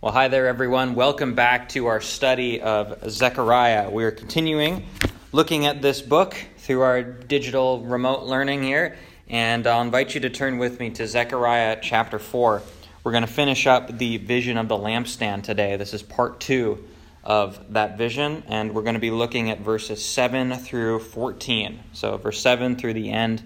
Well, 0.00 0.12
hi 0.12 0.28
there, 0.28 0.46
everyone. 0.46 0.94
Welcome 0.94 1.34
back 1.34 1.70
to 1.70 1.86
our 1.86 2.00
study 2.00 2.60
of 2.60 3.10
Zechariah. 3.10 3.90
We 3.90 4.04
are 4.04 4.12
continuing 4.12 4.86
looking 5.32 5.66
at 5.66 5.82
this 5.82 6.02
book 6.02 6.36
through 6.58 6.82
our 6.82 7.02
digital 7.02 7.80
remote 7.80 8.22
learning 8.22 8.62
here, 8.62 8.96
and 9.26 9.66
I'll 9.66 9.82
invite 9.82 10.14
you 10.14 10.20
to 10.20 10.30
turn 10.30 10.58
with 10.58 10.78
me 10.78 10.90
to 10.90 11.08
Zechariah 11.08 11.80
chapter 11.82 12.20
4. 12.20 12.62
We're 13.02 13.10
going 13.10 13.26
to 13.26 13.26
finish 13.26 13.66
up 13.66 13.98
the 13.98 14.18
vision 14.18 14.56
of 14.56 14.68
the 14.68 14.76
lampstand 14.76 15.42
today. 15.42 15.74
This 15.74 15.92
is 15.92 16.04
part 16.04 16.38
two 16.38 16.84
of 17.24 17.72
that 17.72 17.98
vision, 17.98 18.44
and 18.46 18.76
we're 18.76 18.82
going 18.82 18.94
to 18.94 19.00
be 19.00 19.10
looking 19.10 19.50
at 19.50 19.62
verses 19.62 20.04
7 20.04 20.54
through 20.58 21.00
14. 21.00 21.80
So, 21.92 22.16
verse 22.18 22.40
7 22.40 22.76
through 22.76 22.94
the 22.94 23.10
end 23.10 23.42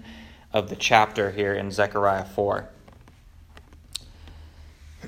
of 0.53 0.69
the 0.69 0.75
chapter 0.75 1.31
here 1.31 1.55
in 1.55 1.71
Zechariah 1.71 2.25
4. 2.25 2.69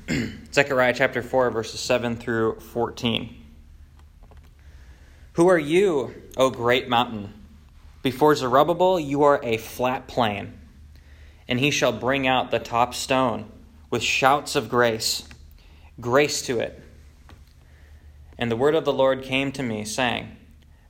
Zechariah 0.52 0.94
chapter 0.94 1.20
4, 1.20 1.50
verses 1.50 1.80
7 1.80 2.16
through 2.16 2.60
14. 2.60 3.44
Who 5.32 5.48
are 5.48 5.58
you, 5.58 6.14
O 6.36 6.50
great 6.50 6.88
mountain? 6.88 7.32
Before 8.02 8.36
Zerubbabel, 8.36 9.00
you 9.00 9.24
are 9.24 9.40
a 9.42 9.56
flat 9.56 10.06
plain, 10.06 10.52
and 11.48 11.58
he 11.58 11.72
shall 11.72 11.90
bring 11.90 12.24
out 12.26 12.52
the 12.52 12.60
top 12.60 12.94
stone 12.94 13.50
with 13.90 14.02
shouts 14.02 14.54
of 14.54 14.68
grace, 14.68 15.24
grace 16.00 16.40
to 16.42 16.60
it. 16.60 16.80
And 18.38 18.48
the 18.48 18.56
word 18.56 18.76
of 18.76 18.84
the 18.84 18.92
Lord 18.92 19.24
came 19.24 19.50
to 19.52 19.62
me, 19.62 19.84
saying, 19.84 20.36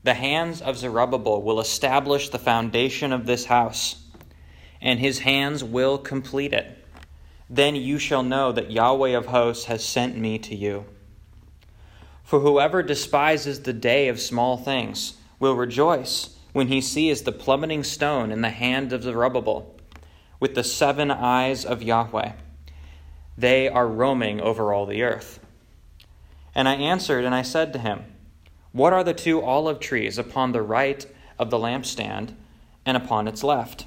The 0.03 0.15
hands 0.15 0.61
of 0.61 0.77
Zerubbabel 0.77 1.41
will 1.41 1.59
establish 1.59 2.29
the 2.29 2.39
foundation 2.39 3.15
of 3.15 3.25
this 3.25 3.47
house, 3.47 3.97
and 4.83 5.01
his 5.01 5.21
hands 5.21 5.65
will 5.65 5.97
complete 5.97 6.53
it. 6.53 6.76
Then 7.49 7.77
you 7.77 7.99
shall 7.99 8.23
know 8.23 8.51
that 8.53 8.73
Yahweh 8.73 9.11
of 9.11 9.27
hosts 9.27 9.67
has 9.67 9.85
sent 9.85 10.17
me 10.17 10.39
to 10.41 10.55
you. 10.55 10.87
For 12.25 12.41
whoever 12.41 12.83
despises 12.83 13.61
the 13.61 13.73
day 13.73 14.09
of 14.09 14.21
small 14.21 14.57
things 14.57 15.15
will 15.39 15.55
rejoice 15.55 16.37
when 16.53 16.69
he 16.69 16.81
sees 16.81 17.23
the 17.23 17.33
plummeting 17.33 17.85
stone 17.85 18.33
in 18.33 18.41
the 18.41 18.51
hand 18.51 18.93
of 18.93 19.05
Zerubbabel, 19.05 19.75
with 20.41 20.55
the 20.55 20.65
seven 20.65 21.11
eyes 21.11 21.65
of 21.65 21.83
Yahweh. 21.83 22.33
They 23.39 23.69
are 23.69 23.87
roaming 23.87 24.41
over 24.41 24.73
all 24.73 24.87
the 24.87 25.03
earth. 25.03 25.39
And 26.55 26.69
I 26.69 26.75
answered 26.75 27.25
and 27.25 27.35
I 27.35 27.43
said 27.43 27.73
to 27.75 27.79
him, 27.79 28.05
What 28.73 28.93
are 28.93 29.05
the 29.05 29.15
two 29.15 29.43
olive 29.43 29.79
trees 29.79 30.19
upon 30.19 30.53
the 30.53 30.63
right 30.63 31.07
of 31.39 31.51
the 31.51 31.59
lampstand 31.59 32.35
and 32.85 32.97
upon 32.97 33.29
its 33.29 33.45
left? 33.45 33.87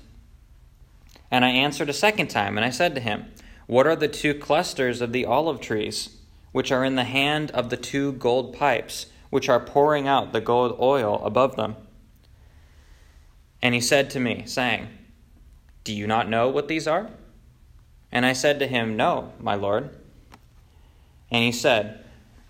And 1.32 1.44
I 1.44 1.50
answered 1.50 1.90
a 1.90 1.94
second 1.94 2.28
time 2.28 2.58
and 2.58 2.66
I 2.66 2.70
said 2.70 2.96
to 2.96 3.02
him, 3.02 3.26
what 3.70 3.86
are 3.86 3.96
the 3.96 4.08
two 4.08 4.34
clusters 4.34 5.00
of 5.00 5.12
the 5.12 5.26
olive 5.26 5.62
trees, 5.62 6.18
which 6.52 6.72
are 6.72 6.84
in 6.84 6.96
the 6.96 7.04
hand 7.04 7.52
of 7.52 7.70
the 7.70 7.78
two 7.78 8.14
gold 8.14 8.52
pipes, 8.52 9.06
which 9.30 9.48
are 9.48 9.60
pouring 9.60 10.08
out 10.08 10.34
the 10.34 10.42
gold 10.42 10.76
oil 10.80 11.22
above 11.24 11.56
them? 11.56 11.76
And 13.62 13.76
he 13.76 13.80
said 13.80 14.10
to 14.10 14.20
me, 14.20 14.42
saying, 14.48 14.88
Do 15.84 15.94
you 15.94 16.08
not 16.08 16.28
know 16.28 16.50
what 16.50 16.68
these 16.68 16.88
are? 16.88 17.12
And 18.12 18.26
I 18.26 18.34
said 18.34 18.58
to 18.58 18.66
him, 18.66 18.98
No, 18.98 19.34
my 19.40 19.54
Lord. 19.54 19.96
And 21.30 21.44
he 21.44 21.52
said, 21.52 22.04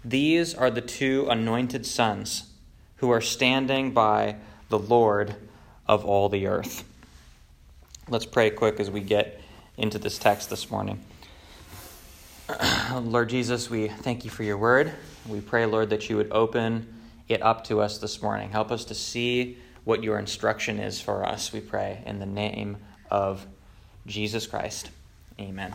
These 0.06 0.56
are 0.56 0.72
the 0.72 0.80
two 0.80 1.28
anointed 1.30 1.86
sons 1.86 2.50
who 2.95 3.11
are 3.11 3.20
standing 3.20 3.92
by 3.92 4.38
the 4.70 4.80
Lord 4.80 5.36
of 5.86 6.06
all 6.06 6.30
the 6.30 6.48
earth. 6.48 6.86
Let's 8.08 8.26
pray 8.26 8.52
quick 8.52 8.80
as 8.80 8.89
we 8.89 9.02
get 9.02 9.42
into 9.80 9.98
this 9.98 10.18
text 10.18 10.50
this 10.50 10.70
morning. 10.70 11.00
Lord 12.94 13.30
Jesus, 13.30 13.70
we 13.70 13.88
thank 13.88 14.26
you 14.26 14.30
for 14.30 14.44
your 14.44 14.58
word. 14.58 14.92
We 15.28 15.40
pray, 15.42 15.66
Lord, 15.66 15.90
that 15.92 16.10
you 16.10 16.18
would 16.18 16.32
open 16.32 16.94
it 17.28 17.42
up 17.42 17.64
to 17.66 17.80
us 17.80 17.98
this 17.98 18.22
morning. 18.22 18.52
Help 18.52 18.72
us 18.72 18.86
to 18.86 18.96
see 18.96 19.58
what 19.86 20.04
your 20.04 20.20
instruction 20.20 20.80
is 20.80 21.00
for 21.00 21.26
us, 21.26 21.54
we 21.54 21.62
pray, 21.62 22.04
in 22.06 22.20
the 22.20 22.26
name 22.26 22.78
of 23.10 23.45
Jesus 24.06 24.45
Christ. 24.48 24.89
Amen. 25.39 25.73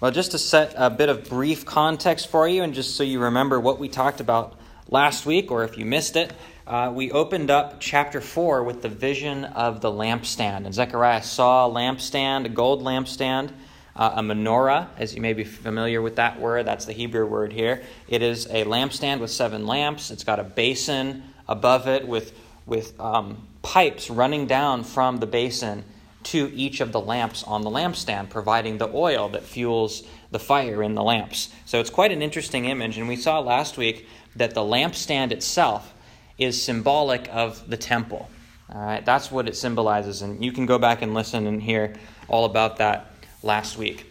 Well, 0.00 0.10
just 0.10 0.32
to 0.32 0.38
set 0.38 0.74
a 0.76 0.90
bit 0.90 1.08
of 1.08 1.28
brief 1.28 1.64
context 1.64 2.28
for 2.28 2.46
you, 2.46 2.62
and 2.62 2.74
just 2.74 2.96
so 2.96 3.02
you 3.02 3.20
remember 3.20 3.58
what 3.58 3.78
we 3.78 3.88
talked 3.88 4.20
about 4.20 4.58
last 4.88 5.24
week, 5.24 5.50
or 5.50 5.64
if 5.64 5.78
you 5.78 5.86
missed 5.86 6.16
it, 6.16 6.32
uh, 6.66 6.92
we 6.94 7.10
opened 7.10 7.50
up 7.50 7.76
chapter 7.80 8.20
4 8.20 8.64
with 8.64 8.82
the 8.82 8.88
vision 8.88 9.44
of 9.44 9.80
the 9.80 9.90
lampstand. 9.90 10.66
And 10.66 10.74
Zechariah 10.74 11.22
saw 11.22 11.68
a 11.68 11.70
lampstand, 11.70 12.46
a 12.46 12.48
gold 12.48 12.82
lampstand 12.82 13.50
uh, 13.96 14.12
a 14.16 14.22
menorah, 14.22 14.88
as 14.98 15.14
you 15.14 15.22
may 15.22 15.32
be 15.32 15.44
familiar 15.44 16.02
with 16.02 16.16
that 16.16 16.38
word, 16.38 16.66
that's 16.66 16.84
the 16.84 16.92
Hebrew 16.92 17.26
word 17.26 17.52
here. 17.52 17.82
It 18.08 18.22
is 18.22 18.46
a 18.46 18.64
lampstand 18.64 19.20
with 19.20 19.30
seven 19.30 19.66
lamps. 19.66 20.10
It's 20.10 20.24
got 20.24 20.38
a 20.38 20.44
basin 20.44 21.22
above 21.48 21.88
it 21.88 22.06
with, 22.06 22.38
with 22.66 22.98
um, 23.00 23.46
pipes 23.62 24.10
running 24.10 24.46
down 24.46 24.84
from 24.84 25.16
the 25.16 25.26
basin 25.26 25.84
to 26.24 26.52
each 26.54 26.80
of 26.80 26.92
the 26.92 27.00
lamps 27.00 27.42
on 27.44 27.62
the 27.62 27.70
lampstand, 27.70 28.28
providing 28.28 28.78
the 28.78 28.88
oil 28.88 29.30
that 29.30 29.44
fuels 29.44 30.02
the 30.30 30.38
fire 30.38 30.82
in 30.82 30.94
the 30.94 31.02
lamps. 31.02 31.48
So 31.64 31.80
it's 31.80 31.90
quite 31.90 32.12
an 32.12 32.20
interesting 32.20 32.66
image. 32.66 32.98
And 32.98 33.08
we 33.08 33.16
saw 33.16 33.38
last 33.38 33.78
week 33.78 34.06
that 34.34 34.52
the 34.52 34.60
lampstand 34.60 35.30
itself 35.30 35.94
is 36.38 36.62
symbolic 36.62 37.28
of 37.32 37.68
the 37.68 37.76
temple. 37.76 38.28
All 38.72 38.84
right, 38.84 39.04
that's 39.04 39.30
what 39.30 39.48
it 39.48 39.56
symbolizes. 39.56 40.22
And 40.22 40.44
you 40.44 40.52
can 40.52 40.66
go 40.66 40.78
back 40.78 41.02
and 41.02 41.14
listen 41.14 41.46
and 41.46 41.62
hear 41.62 41.94
all 42.28 42.44
about 42.44 42.78
that 42.78 43.12
last 43.42 43.78
week. 43.78 44.06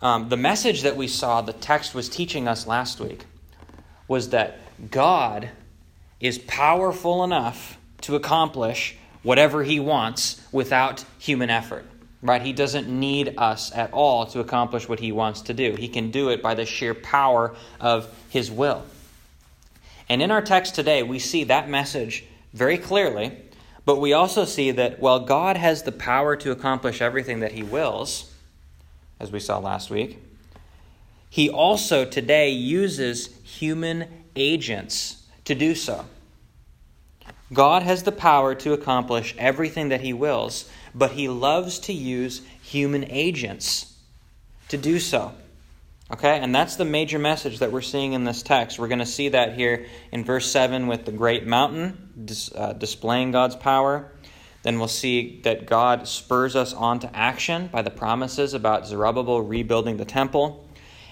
Um, 0.00 0.28
the 0.28 0.36
message 0.36 0.82
that 0.82 0.96
we 0.96 1.08
saw, 1.08 1.40
the 1.40 1.52
text 1.52 1.94
was 1.94 2.08
teaching 2.08 2.46
us 2.46 2.66
last 2.66 3.00
week, 3.00 3.24
was 4.06 4.30
that 4.30 4.58
God 4.90 5.50
is 6.20 6.38
powerful 6.38 7.24
enough 7.24 7.78
to 8.02 8.14
accomplish 8.14 8.96
whatever 9.22 9.64
he 9.64 9.80
wants 9.80 10.40
without 10.52 11.04
human 11.18 11.50
effort. 11.50 11.84
Right? 12.22 12.40
He 12.40 12.52
doesn't 12.52 12.88
need 12.88 13.34
us 13.36 13.74
at 13.74 13.92
all 13.92 14.26
to 14.26 14.40
accomplish 14.40 14.88
what 14.88 15.00
he 15.00 15.12
wants 15.12 15.42
to 15.42 15.54
do. 15.54 15.74
He 15.74 15.88
can 15.88 16.10
do 16.10 16.30
it 16.30 16.42
by 16.42 16.54
the 16.54 16.64
sheer 16.64 16.94
power 16.94 17.54
of 17.80 18.08
his 18.30 18.50
will. 18.50 18.84
And 20.08 20.22
in 20.22 20.30
our 20.30 20.42
text 20.42 20.74
today, 20.74 21.02
we 21.02 21.18
see 21.18 21.44
that 21.44 21.68
message 21.68 22.24
very 22.52 22.78
clearly, 22.78 23.36
but 23.84 24.00
we 24.00 24.12
also 24.12 24.44
see 24.44 24.70
that 24.72 25.00
while 25.00 25.20
God 25.20 25.56
has 25.56 25.82
the 25.82 25.92
power 25.92 26.36
to 26.36 26.50
accomplish 26.50 27.00
everything 27.00 27.40
that 27.40 27.52
he 27.52 27.62
wills, 27.62 28.32
as 29.18 29.32
we 29.32 29.40
saw 29.40 29.58
last 29.58 29.90
week. 29.90 30.18
He 31.28 31.50
also 31.50 32.04
today 32.04 32.50
uses 32.50 33.34
human 33.42 34.06
agents 34.34 35.24
to 35.44 35.54
do 35.54 35.74
so. 35.74 36.04
God 37.52 37.82
has 37.82 38.02
the 38.02 38.12
power 38.12 38.54
to 38.56 38.72
accomplish 38.72 39.34
everything 39.38 39.88
that 39.90 40.00
he 40.00 40.12
wills, 40.12 40.68
but 40.94 41.12
he 41.12 41.28
loves 41.28 41.78
to 41.80 41.92
use 41.92 42.42
human 42.62 43.04
agents 43.10 43.96
to 44.68 44.76
do 44.76 44.98
so. 44.98 45.32
Okay, 46.08 46.38
and 46.38 46.54
that's 46.54 46.76
the 46.76 46.84
major 46.84 47.18
message 47.18 47.58
that 47.58 47.72
we're 47.72 47.80
seeing 47.80 48.12
in 48.12 48.22
this 48.22 48.40
text. 48.42 48.78
We're 48.78 48.86
going 48.86 49.00
to 49.00 49.06
see 49.06 49.30
that 49.30 49.54
here 49.54 49.86
in 50.12 50.24
verse 50.24 50.48
7 50.48 50.86
with 50.86 51.04
the 51.04 51.10
great 51.10 51.48
mountain 51.48 52.10
dis, 52.24 52.48
uh, 52.54 52.74
displaying 52.74 53.32
God's 53.32 53.56
power. 53.56 54.12
Then 54.62 54.78
we'll 54.78 54.86
see 54.86 55.40
that 55.42 55.66
God 55.66 56.06
spurs 56.06 56.54
us 56.54 56.72
on 56.72 57.00
to 57.00 57.16
action 57.16 57.66
by 57.68 57.82
the 57.82 57.90
promises 57.90 58.54
about 58.54 58.86
Zerubbabel 58.86 59.40
rebuilding 59.40 59.96
the 59.96 60.04
temple. 60.04 60.68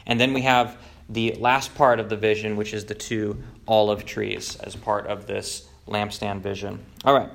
And 0.06 0.20
then 0.20 0.32
we 0.32 0.42
have 0.42 0.76
the 1.08 1.32
last 1.40 1.74
part 1.74 1.98
of 1.98 2.08
the 2.08 2.16
vision, 2.16 2.56
which 2.56 2.72
is 2.72 2.84
the 2.84 2.94
two 2.94 3.42
olive 3.66 4.04
trees 4.04 4.56
as 4.56 4.76
part 4.76 5.08
of 5.08 5.26
this 5.26 5.68
lampstand 5.88 6.40
vision. 6.40 6.84
All 7.04 7.14
right. 7.14 7.30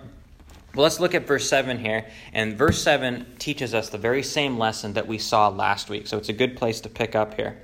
Let's 0.81 1.00
look 1.00 1.16
at 1.16 1.28
verse 1.28 1.47
7 1.47 1.79
here. 1.79 2.07
And 2.34 2.57
verse 2.57 2.81
7 2.81 3.25
teaches 3.40 3.73
us 3.73 3.90
the 3.90 3.97
very 3.97 4.23
same 4.23 4.57
lesson 4.57 4.94
that 4.94 5.07
we 5.07 5.17
saw 5.17 5.50
last 5.50 5.90
week. 5.90 6.07
So 6.07 6.17
it's 6.17 6.29
a 6.29 6.34
good 6.34 6.57
place 6.57 6.81
to 6.81 6.90
pick 6.90 7.16
up 7.16 7.35
here. 7.35 7.61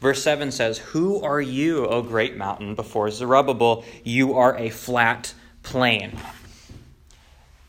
Verse 0.00 0.22
7 0.22 0.50
says, 0.50 0.78
Who 0.78 1.22
are 1.22 1.40
you, 1.40 1.86
O 1.86 2.02
great 2.02 2.36
mountain, 2.36 2.74
before 2.74 3.10
Zerubbabel? 3.10 3.84
You 4.04 4.34
are 4.34 4.56
a 4.56 4.70
flat 4.70 5.34
plain 5.62 6.18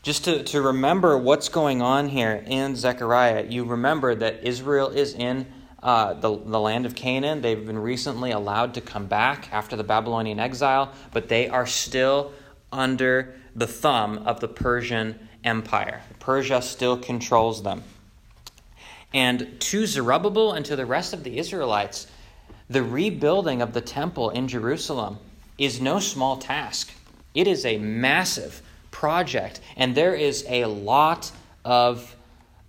just 0.02 0.24
to, 0.24 0.42
to 0.42 0.60
remember 0.60 1.16
what's 1.16 1.48
going 1.48 1.80
on 1.80 2.08
here 2.08 2.42
in 2.46 2.74
Zechariah, 2.74 3.46
you 3.48 3.64
remember 3.64 4.14
that 4.16 4.42
Israel 4.42 4.88
is 4.88 5.14
in 5.14 5.46
uh, 5.80 6.14
the, 6.14 6.36
the 6.36 6.58
land 6.60 6.86
of 6.86 6.94
Canaan. 6.94 7.40
They've 7.40 7.64
been 7.64 7.78
recently 7.78 8.32
allowed 8.32 8.74
to 8.74 8.80
come 8.80 9.06
back 9.06 9.52
after 9.52 9.76
the 9.76 9.84
Babylonian 9.84 10.40
exile, 10.40 10.92
but 11.12 11.28
they 11.28 11.48
are 11.48 11.66
still 11.66 12.32
under 12.72 13.36
the 13.54 13.66
thumb 13.66 14.18
of 14.26 14.40
the 14.40 14.48
Persian 14.48 15.28
Empire. 15.44 16.02
Persia 16.20 16.62
still 16.62 16.96
controls 16.96 17.62
them. 17.62 17.82
And 19.14 19.60
to 19.60 19.86
Zerubbabel 19.86 20.52
and 20.52 20.64
to 20.66 20.76
the 20.76 20.86
rest 20.86 21.12
of 21.12 21.24
the 21.24 21.38
Israelites, 21.38 22.06
the 22.70 22.82
rebuilding 22.82 23.60
of 23.60 23.74
the 23.74 23.80
temple 23.80 24.30
in 24.30 24.48
Jerusalem 24.48 25.18
is 25.58 25.80
no 25.80 25.98
small 26.00 26.38
task. 26.38 26.92
It 27.34 27.46
is 27.46 27.66
a 27.66 27.78
massive 27.78 28.62
project. 28.90 29.60
And 29.76 29.94
there 29.94 30.14
is 30.14 30.44
a 30.48 30.64
lot 30.64 31.30
of 31.64 32.16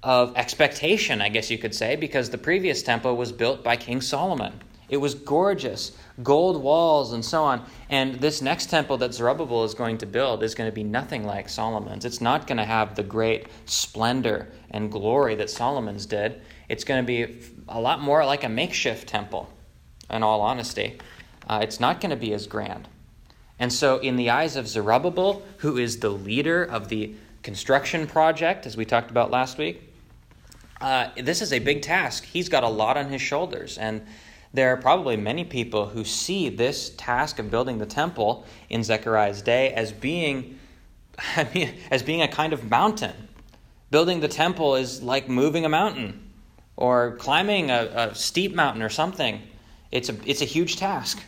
of 0.03 0.35
expectation, 0.35 1.21
I 1.21 1.30
guess 1.30 1.50
you 1.50 1.57
could 1.57 1.74
say, 1.74 1.95
because 1.95 2.30
the 2.30 2.38
previous 2.38 2.83
temple 2.83 3.15
was 3.15 3.31
built 3.31 3.63
by 3.63 3.77
King 3.77 4.01
Solomon. 4.01 4.53
It 4.94 5.01
was 5.01 5.16
gorgeous, 5.16 5.98
gold 6.22 6.62
walls 6.62 7.13
and 7.13 7.25
so 7.25 7.44
on. 7.44 7.66
And 7.90 8.13
this 8.22 8.44
next 8.44 8.69
temple 8.69 8.98
that 8.98 9.12
Zerubbabel 9.12 9.63
is 9.63 9.74
going 9.74 9.98
to 9.98 10.06
build 10.06 10.44
is 10.44 10.54
going 10.54 10.69
to 10.69 10.74
be 10.74 10.84
nothing 10.84 11.25
like 11.25 11.50
Solomon's. 11.50 12.06
It's 12.06 12.22
not 12.22 12.45
going 12.45 12.60
to 12.60 12.63
have 12.63 12.94
the 12.94 13.01
great 13.01 13.48
splendor 13.66 14.50
and 14.69 14.92
glory 14.92 15.34
that 15.34 15.50
Solomon's 15.50 16.06
did. 16.06 16.42
It's 16.69 16.84
going 16.84 17.04
to 17.04 17.07
be 17.07 17.42
a 17.68 17.81
lot 17.81 18.01
more 18.01 18.24
like 18.24 18.44
a 18.44 18.50
makeshift 18.50 19.07
temple, 19.10 19.51
in 20.12 20.22
all 20.22 20.42
honesty. 20.42 21.00
Uh, 21.48 21.62
it's 21.63 21.80
not 21.80 22.00
going 22.00 22.12
to 22.12 22.16
be 22.16 22.31
as 22.31 22.45
grand. 22.45 22.88
And 23.57 23.74
so, 23.74 23.98
in 23.98 24.16
the 24.16 24.30
eyes 24.30 24.56
of 24.56 24.68
Zerubbabel, 24.68 25.42
who 25.57 25.78
is 25.78 26.01
the 26.01 26.12
leader 26.12 26.63
of 26.63 26.90
the 26.90 27.16
construction 27.42 28.06
project, 28.06 28.68
as 28.68 28.78
we 28.78 28.86
talked 28.86 29.10
about 29.10 29.31
last 29.31 29.57
week, 29.57 29.92
uh, 30.80 31.10
this 31.18 31.42
is 31.42 31.51
a 31.51 31.57
big 31.57 31.81
task. 31.81 32.25
He's 32.25 32.48
got 32.48 32.63
a 32.63 32.69
lot 32.69 32.95
on 32.95 33.10
his 33.10 33.24
shoulders. 33.24 33.80
And 33.80 34.06
there 34.54 34.72
are 34.72 34.78
probably 34.78 35.18
many 35.18 35.44
people 35.44 35.88
who 35.88 36.04
see 36.04 36.48
this 36.50 36.92
task 36.92 37.40
of 37.40 37.50
building 37.50 37.80
the 37.80 37.86
temple 37.88 38.46
in 38.70 38.84
Zechariah's 38.84 39.42
day 39.42 39.74
as 39.74 39.92
being, 39.92 40.60
I 41.36 41.48
mean, 41.54 41.74
as 41.90 42.04
being 42.04 42.22
a 42.22 42.28
kind 42.28 42.54
of 42.54 42.70
mountain. 42.70 43.30
Building 43.90 44.20
the 44.20 44.28
temple 44.28 44.76
is 44.76 45.02
like 45.02 45.28
moving 45.28 45.66
a 45.66 45.70
mountain 45.70 46.32
or 46.76 47.16
climbing 47.18 47.72
a, 47.72 48.10
a 48.12 48.16
steep 48.16 48.54
mountain 48.54 48.84
or 48.84 48.90
something. 48.90 49.42
It's 49.92 50.10
a, 50.10 50.16
it's 50.26 50.42
a 50.42 50.46
huge 50.46 50.78
task. 50.78 51.22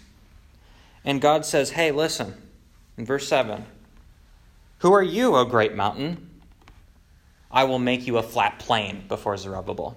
And 1.03 1.21
God 1.21 1.45
says, 1.45 1.71
hey, 1.71 1.91
listen, 1.91 2.33
in 2.97 3.05
verse 3.05 3.27
7 3.27 3.65
Who 4.79 4.93
are 4.93 5.03
you, 5.03 5.35
O 5.35 5.45
great 5.45 5.75
mountain? 5.75 6.29
I 7.51 7.63
will 7.63 7.79
make 7.79 8.05
you 8.05 8.17
a 8.17 8.23
flat 8.23 8.59
plain 8.59 9.05
before 9.07 9.37
Zerubbabel. 9.37 9.95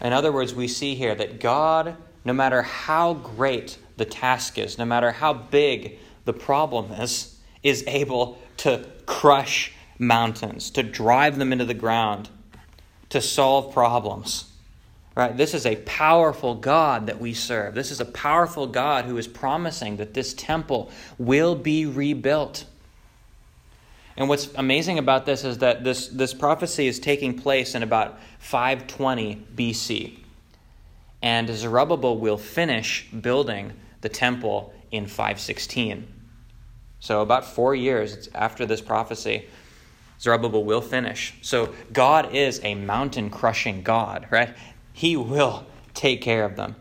In 0.00 0.12
other 0.12 0.32
words, 0.32 0.54
we 0.54 0.68
see 0.68 0.94
here 0.94 1.14
that 1.14 1.40
God, 1.40 1.96
no 2.24 2.32
matter 2.32 2.62
how 2.62 3.14
great 3.14 3.78
the 3.96 4.04
task 4.04 4.58
is, 4.58 4.78
no 4.78 4.84
matter 4.84 5.12
how 5.12 5.32
big 5.32 5.98
the 6.24 6.32
problem 6.32 6.90
is, 6.92 7.38
is 7.62 7.84
able 7.86 8.38
to 8.58 8.86
crush 9.06 9.72
mountains, 9.98 10.70
to 10.70 10.82
drive 10.82 11.38
them 11.38 11.52
into 11.52 11.66
the 11.66 11.74
ground, 11.74 12.30
to 13.10 13.20
solve 13.20 13.72
problems. 13.74 14.50
Right? 15.14 15.36
This 15.36 15.52
is 15.52 15.66
a 15.66 15.76
powerful 15.76 16.54
God 16.54 17.06
that 17.06 17.20
we 17.20 17.34
serve. 17.34 17.74
This 17.74 17.90
is 17.90 18.00
a 18.00 18.06
powerful 18.06 18.66
God 18.66 19.04
who 19.04 19.18
is 19.18 19.26
promising 19.26 19.96
that 19.98 20.14
this 20.14 20.32
temple 20.32 20.90
will 21.18 21.54
be 21.54 21.84
rebuilt. 21.84 22.64
And 24.16 24.28
what's 24.28 24.52
amazing 24.54 24.98
about 24.98 25.26
this 25.26 25.44
is 25.44 25.58
that 25.58 25.84
this, 25.84 26.08
this 26.08 26.34
prophecy 26.34 26.86
is 26.86 26.98
taking 26.98 27.38
place 27.38 27.74
in 27.74 27.82
about 27.82 28.18
520 28.38 29.46
BC. 29.54 30.18
And 31.22 31.48
Zerubbabel 31.48 32.18
will 32.18 32.38
finish 32.38 33.08
building 33.10 33.72
the 34.00 34.08
temple 34.08 34.72
in 34.90 35.06
516. 35.06 36.06
So, 36.98 37.22
about 37.22 37.44
four 37.44 37.74
years 37.74 38.28
after 38.34 38.66
this 38.66 38.80
prophecy, 38.80 39.46
Zerubbabel 40.20 40.64
will 40.64 40.82
finish. 40.82 41.34
So, 41.40 41.74
God 41.92 42.34
is 42.34 42.60
a 42.62 42.74
mountain 42.74 43.30
crushing 43.30 43.82
God, 43.82 44.26
right? 44.30 44.54
He 44.92 45.16
will 45.16 45.66
take 45.94 46.20
care 46.20 46.44
of 46.44 46.56
them. 46.56 46.76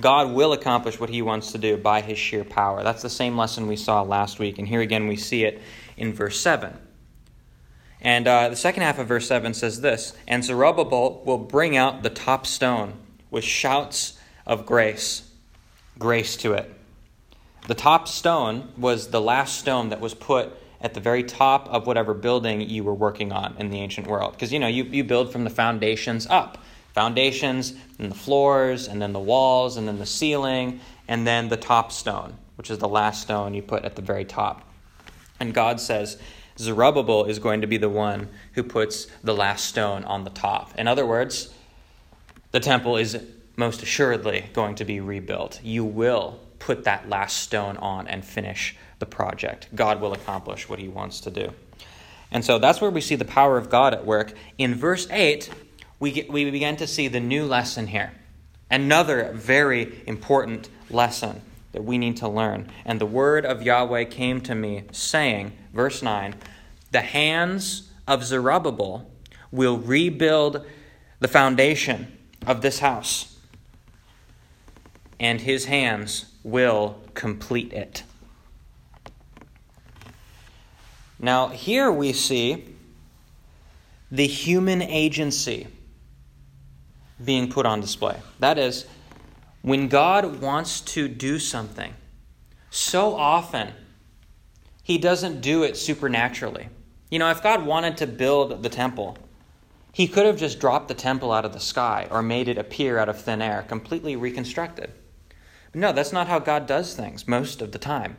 God 0.00 0.32
will 0.32 0.52
accomplish 0.52 1.00
what 1.00 1.10
he 1.10 1.22
wants 1.22 1.52
to 1.52 1.58
do 1.58 1.76
by 1.76 2.00
his 2.00 2.18
sheer 2.18 2.44
power. 2.44 2.84
That's 2.84 3.02
the 3.02 3.10
same 3.10 3.36
lesson 3.36 3.66
we 3.66 3.76
saw 3.76 4.02
last 4.02 4.38
week. 4.38 4.58
And 4.58 4.68
here 4.68 4.80
again, 4.80 5.08
we 5.08 5.16
see 5.16 5.44
it 5.44 5.60
in 5.98 6.12
verse 6.12 6.40
7. 6.40 6.76
And 8.00 8.28
uh, 8.28 8.48
the 8.48 8.56
second 8.56 8.82
half 8.82 8.98
of 8.98 9.08
verse 9.08 9.26
7 9.26 9.54
says 9.54 9.80
this 9.80 10.14
And 10.26 10.44
Zerubbabel 10.44 11.22
will 11.24 11.38
bring 11.38 11.76
out 11.76 12.02
the 12.02 12.10
top 12.10 12.46
stone 12.46 12.94
with 13.30 13.44
shouts 13.44 14.18
of 14.46 14.64
grace, 14.64 15.30
grace 15.98 16.36
to 16.38 16.54
it. 16.54 16.72
The 17.66 17.74
top 17.74 18.08
stone 18.08 18.72
was 18.78 19.08
the 19.08 19.20
last 19.20 19.58
stone 19.58 19.90
that 19.90 20.00
was 20.00 20.14
put 20.14 20.52
at 20.80 20.94
the 20.94 21.00
very 21.00 21.24
top 21.24 21.68
of 21.68 21.86
whatever 21.86 22.14
building 22.14 22.60
you 22.60 22.84
were 22.84 22.94
working 22.94 23.32
on 23.32 23.56
in 23.58 23.70
the 23.70 23.80
ancient 23.80 24.06
world. 24.06 24.32
Because, 24.32 24.52
you 24.52 24.58
know, 24.60 24.68
you, 24.68 24.84
you 24.84 25.04
build 25.04 25.32
from 25.32 25.44
the 25.44 25.50
foundations 25.50 26.26
up 26.30 26.58
foundations, 26.98 27.74
and 28.00 28.10
the 28.10 28.14
floors, 28.16 28.88
and 28.88 29.00
then 29.00 29.12
the 29.12 29.20
walls, 29.20 29.76
and 29.76 29.86
then 29.86 30.00
the 30.00 30.06
ceiling, 30.06 30.80
and 31.06 31.24
then 31.24 31.48
the 31.48 31.56
top 31.56 31.92
stone, 31.92 32.36
which 32.56 32.72
is 32.72 32.78
the 32.78 32.88
last 32.88 33.22
stone 33.22 33.54
you 33.54 33.62
put 33.62 33.84
at 33.84 33.94
the 33.94 34.02
very 34.02 34.24
top. 34.24 34.67
And 35.40 35.54
God 35.54 35.80
says, 35.80 36.18
Zerubbabel 36.58 37.24
is 37.26 37.38
going 37.38 37.60
to 37.60 37.66
be 37.66 37.76
the 37.76 37.88
one 37.88 38.28
who 38.54 38.62
puts 38.62 39.06
the 39.22 39.34
last 39.34 39.66
stone 39.66 40.04
on 40.04 40.24
the 40.24 40.30
top. 40.30 40.76
In 40.76 40.88
other 40.88 41.06
words, 41.06 41.54
the 42.50 42.60
temple 42.60 42.96
is 42.96 43.22
most 43.56 43.82
assuredly 43.82 44.46
going 44.52 44.74
to 44.76 44.84
be 44.84 45.00
rebuilt. 45.00 45.60
You 45.62 45.84
will 45.84 46.40
put 46.58 46.84
that 46.84 47.08
last 47.08 47.38
stone 47.38 47.76
on 47.76 48.08
and 48.08 48.24
finish 48.24 48.76
the 48.98 49.06
project. 49.06 49.68
God 49.74 50.00
will 50.00 50.12
accomplish 50.12 50.68
what 50.68 50.78
he 50.78 50.88
wants 50.88 51.20
to 51.20 51.30
do. 51.30 51.52
And 52.30 52.44
so 52.44 52.58
that's 52.58 52.80
where 52.80 52.90
we 52.90 53.00
see 53.00 53.14
the 53.14 53.24
power 53.24 53.56
of 53.56 53.70
God 53.70 53.94
at 53.94 54.04
work. 54.04 54.32
In 54.58 54.74
verse 54.74 55.08
8, 55.10 55.50
we, 56.00 56.12
get, 56.12 56.30
we 56.30 56.50
begin 56.50 56.76
to 56.76 56.86
see 56.86 57.08
the 57.08 57.20
new 57.20 57.46
lesson 57.46 57.86
here. 57.86 58.12
Another 58.70 59.32
very 59.32 60.02
important 60.06 60.68
lesson 60.90 61.40
that 61.72 61.84
we 61.84 61.98
need 61.98 62.16
to 62.18 62.28
learn. 62.28 62.70
And 62.84 63.00
the 63.00 63.06
word 63.06 63.44
of 63.44 63.62
Yahweh 63.62 64.04
came 64.04 64.40
to 64.42 64.54
me, 64.54 64.84
saying, 64.92 65.52
verse 65.72 66.02
9, 66.02 66.34
the 66.90 67.00
hands 67.00 67.90
of 68.06 68.24
Zerubbabel 68.24 69.10
will 69.50 69.78
rebuild 69.78 70.64
the 71.20 71.28
foundation 71.28 72.16
of 72.46 72.62
this 72.62 72.78
house, 72.78 73.38
and 75.20 75.40
his 75.40 75.66
hands 75.66 76.26
will 76.42 77.02
complete 77.14 77.72
it. 77.72 78.04
Now, 81.18 81.48
here 81.48 81.90
we 81.90 82.12
see 82.12 82.76
the 84.10 84.26
human 84.26 84.80
agency 84.80 85.66
being 87.22 87.50
put 87.50 87.66
on 87.66 87.80
display. 87.80 88.16
That 88.38 88.58
is, 88.58 88.86
when 89.68 89.88
God 89.88 90.40
wants 90.40 90.80
to 90.80 91.08
do 91.08 91.38
something, 91.38 91.94
so 92.70 93.14
often 93.14 93.72
he 94.82 94.98
doesn't 94.98 95.40
do 95.40 95.62
it 95.62 95.76
supernaturally. 95.76 96.68
You 97.10 97.18
know, 97.18 97.30
if 97.30 97.42
God 97.42 97.64
wanted 97.64 97.96
to 97.98 98.06
build 98.06 98.62
the 98.62 98.68
temple, 98.68 99.18
he 99.92 100.08
could 100.08 100.26
have 100.26 100.38
just 100.38 100.60
dropped 100.60 100.88
the 100.88 100.94
temple 100.94 101.32
out 101.32 101.44
of 101.44 101.52
the 101.52 101.60
sky 101.60 102.06
or 102.10 102.22
made 102.22 102.48
it 102.48 102.58
appear 102.58 102.98
out 102.98 103.08
of 103.08 103.20
thin 103.20 103.42
air, 103.42 103.64
completely 103.66 104.16
reconstructed. 104.16 104.92
But 105.72 105.80
no, 105.80 105.92
that's 105.92 106.12
not 106.12 106.28
how 106.28 106.38
God 106.38 106.66
does 106.66 106.94
things 106.94 107.26
most 107.26 107.60
of 107.60 107.72
the 107.72 107.78
time. 107.78 108.16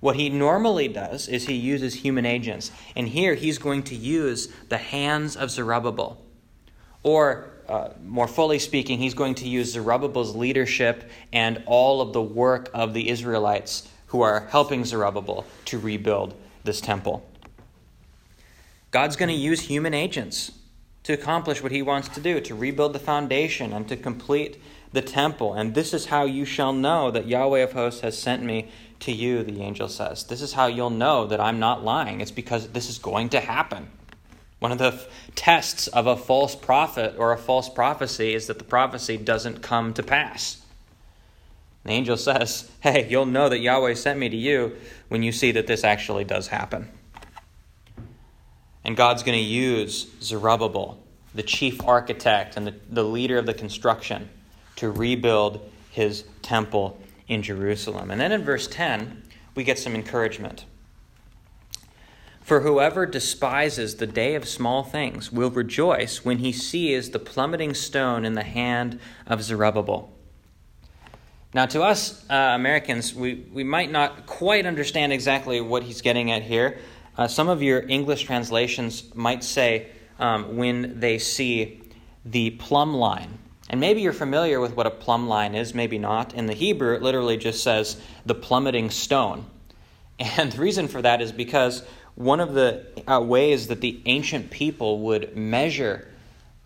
What 0.00 0.16
he 0.16 0.30
normally 0.30 0.88
does 0.88 1.28
is 1.28 1.46
he 1.46 1.54
uses 1.54 1.94
human 1.94 2.24
agents. 2.24 2.72
And 2.96 3.08
here 3.08 3.34
he's 3.34 3.58
going 3.58 3.82
to 3.84 3.94
use 3.94 4.48
the 4.68 4.78
hands 4.78 5.36
of 5.36 5.50
Zerubbabel. 5.50 6.24
Or 7.02 7.50
uh, 7.70 7.92
more 8.04 8.26
fully 8.26 8.58
speaking, 8.58 8.98
he's 8.98 9.14
going 9.14 9.36
to 9.36 9.48
use 9.48 9.72
Zerubbabel's 9.72 10.34
leadership 10.34 11.08
and 11.32 11.62
all 11.66 12.00
of 12.00 12.12
the 12.12 12.22
work 12.22 12.68
of 12.74 12.94
the 12.94 13.08
Israelites 13.08 13.88
who 14.06 14.22
are 14.22 14.48
helping 14.50 14.84
Zerubbabel 14.84 15.46
to 15.66 15.78
rebuild 15.78 16.34
this 16.64 16.80
temple. 16.80 17.24
God's 18.90 19.14
going 19.14 19.28
to 19.28 19.34
use 19.34 19.60
human 19.60 19.94
agents 19.94 20.50
to 21.04 21.12
accomplish 21.12 21.62
what 21.62 21.70
he 21.70 21.80
wants 21.80 22.08
to 22.08 22.20
do, 22.20 22.40
to 22.40 22.54
rebuild 22.54 22.92
the 22.92 22.98
foundation 22.98 23.72
and 23.72 23.88
to 23.88 23.96
complete 23.96 24.60
the 24.92 25.00
temple. 25.00 25.54
And 25.54 25.74
this 25.74 25.94
is 25.94 26.06
how 26.06 26.24
you 26.24 26.44
shall 26.44 26.72
know 26.72 27.10
that 27.12 27.26
Yahweh 27.26 27.60
of 27.60 27.72
hosts 27.72 28.00
has 28.00 28.18
sent 28.18 28.42
me 28.42 28.68
to 29.00 29.12
you, 29.12 29.42
the 29.44 29.62
angel 29.62 29.88
says. 29.88 30.24
This 30.24 30.42
is 30.42 30.52
how 30.52 30.66
you'll 30.66 30.90
know 30.90 31.26
that 31.26 31.40
I'm 31.40 31.60
not 31.60 31.84
lying. 31.84 32.20
It's 32.20 32.30
because 32.30 32.68
this 32.68 32.90
is 32.90 32.98
going 32.98 33.30
to 33.30 33.40
happen. 33.40 33.88
One 34.60 34.72
of 34.72 34.78
the 34.78 34.92
f- 34.92 35.08
tests 35.34 35.88
of 35.88 36.06
a 36.06 36.16
false 36.16 36.54
prophet 36.54 37.16
or 37.18 37.32
a 37.32 37.38
false 37.38 37.68
prophecy 37.68 38.34
is 38.34 38.46
that 38.46 38.58
the 38.58 38.64
prophecy 38.64 39.16
doesn't 39.16 39.62
come 39.62 39.92
to 39.94 40.02
pass. 40.02 40.62
The 41.84 41.92
angel 41.92 42.16
says, 42.16 42.70
Hey, 42.80 43.08
you'll 43.08 43.26
know 43.26 43.48
that 43.48 43.58
Yahweh 43.58 43.94
sent 43.94 44.18
me 44.18 44.28
to 44.28 44.36
you 44.36 44.76
when 45.08 45.22
you 45.22 45.32
see 45.32 45.50
that 45.52 45.66
this 45.66 45.82
actually 45.82 46.24
does 46.24 46.48
happen. 46.48 46.88
And 48.84 48.96
God's 48.96 49.22
going 49.22 49.38
to 49.38 49.44
use 49.44 50.08
Zerubbabel, 50.20 51.02
the 51.34 51.42
chief 51.42 51.82
architect 51.86 52.56
and 52.56 52.66
the, 52.66 52.74
the 52.88 53.04
leader 53.04 53.38
of 53.38 53.46
the 53.46 53.54
construction, 53.54 54.28
to 54.76 54.90
rebuild 54.90 55.70
his 55.90 56.24
temple 56.42 57.00
in 57.28 57.42
Jerusalem. 57.42 58.10
And 58.10 58.20
then 58.20 58.32
in 58.32 58.42
verse 58.42 58.66
10, 58.66 59.22
we 59.54 59.64
get 59.64 59.78
some 59.78 59.94
encouragement. 59.94 60.64
For 62.50 62.62
whoever 62.62 63.06
despises 63.06 63.94
the 63.94 64.08
day 64.08 64.34
of 64.34 64.48
small 64.48 64.82
things 64.82 65.30
will 65.30 65.50
rejoice 65.50 66.24
when 66.24 66.38
he 66.38 66.50
sees 66.50 67.10
the 67.10 67.20
plummeting 67.20 67.74
stone 67.74 68.24
in 68.24 68.32
the 68.32 68.42
hand 68.42 68.98
of 69.24 69.40
Zerubbabel. 69.40 70.12
Now, 71.54 71.66
to 71.66 71.82
us 71.82 72.28
uh, 72.28 72.34
Americans, 72.34 73.14
we, 73.14 73.46
we 73.52 73.62
might 73.62 73.92
not 73.92 74.26
quite 74.26 74.66
understand 74.66 75.12
exactly 75.12 75.60
what 75.60 75.84
he's 75.84 76.00
getting 76.00 76.32
at 76.32 76.42
here. 76.42 76.80
Uh, 77.16 77.28
some 77.28 77.48
of 77.48 77.62
your 77.62 77.88
English 77.88 78.24
translations 78.24 79.14
might 79.14 79.44
say 79.44 79.86
um, 80.18 80.56
when 80.56 80.98
they 80.98 81.18
see 81.18 81.80
the 82.24 82.50
plumb 82.50 82.94
line. 82.94 83.38
And 83.68 83.78
maybe 83.78 84.00
you're 84.00 84.12
familiar 84.12 84.58
with 84.58 84.74
what 84.74 84.88
a 84.88 84.90
plumb 84.90 85.28
line 85.28 85.54
is, 85.54 85.72
maybe 85.72 85.98
not. 85.98 86.34
In 86.34 86.46
the 86.46 86.54
Hebrew, 86.54 86.96
it 86.96 87.02
literally 87.02 87.36
just 87.36 87.62
says 87.62 88.02
the 88.26 88.34
plummeting 88.34 88.90
stone. 88.90 89.46
And 90.36 90.52
the 90.52 90.60
reason 90.60 90.86
for 90.86 91.00
that 91.00 91.22
is 91.22 91.32
because 91.32 91.82
one 92.14 92.40
of 92.40 92.54
the 92.54 92.86
uh, 93.06 93.20
ways 93.20 93.68
that 93.68 93.80
the 93.80 94.00
ancient 94.06 94.50
people 94.50 95.00
would 95.00 95.36
measure 95.36 96.08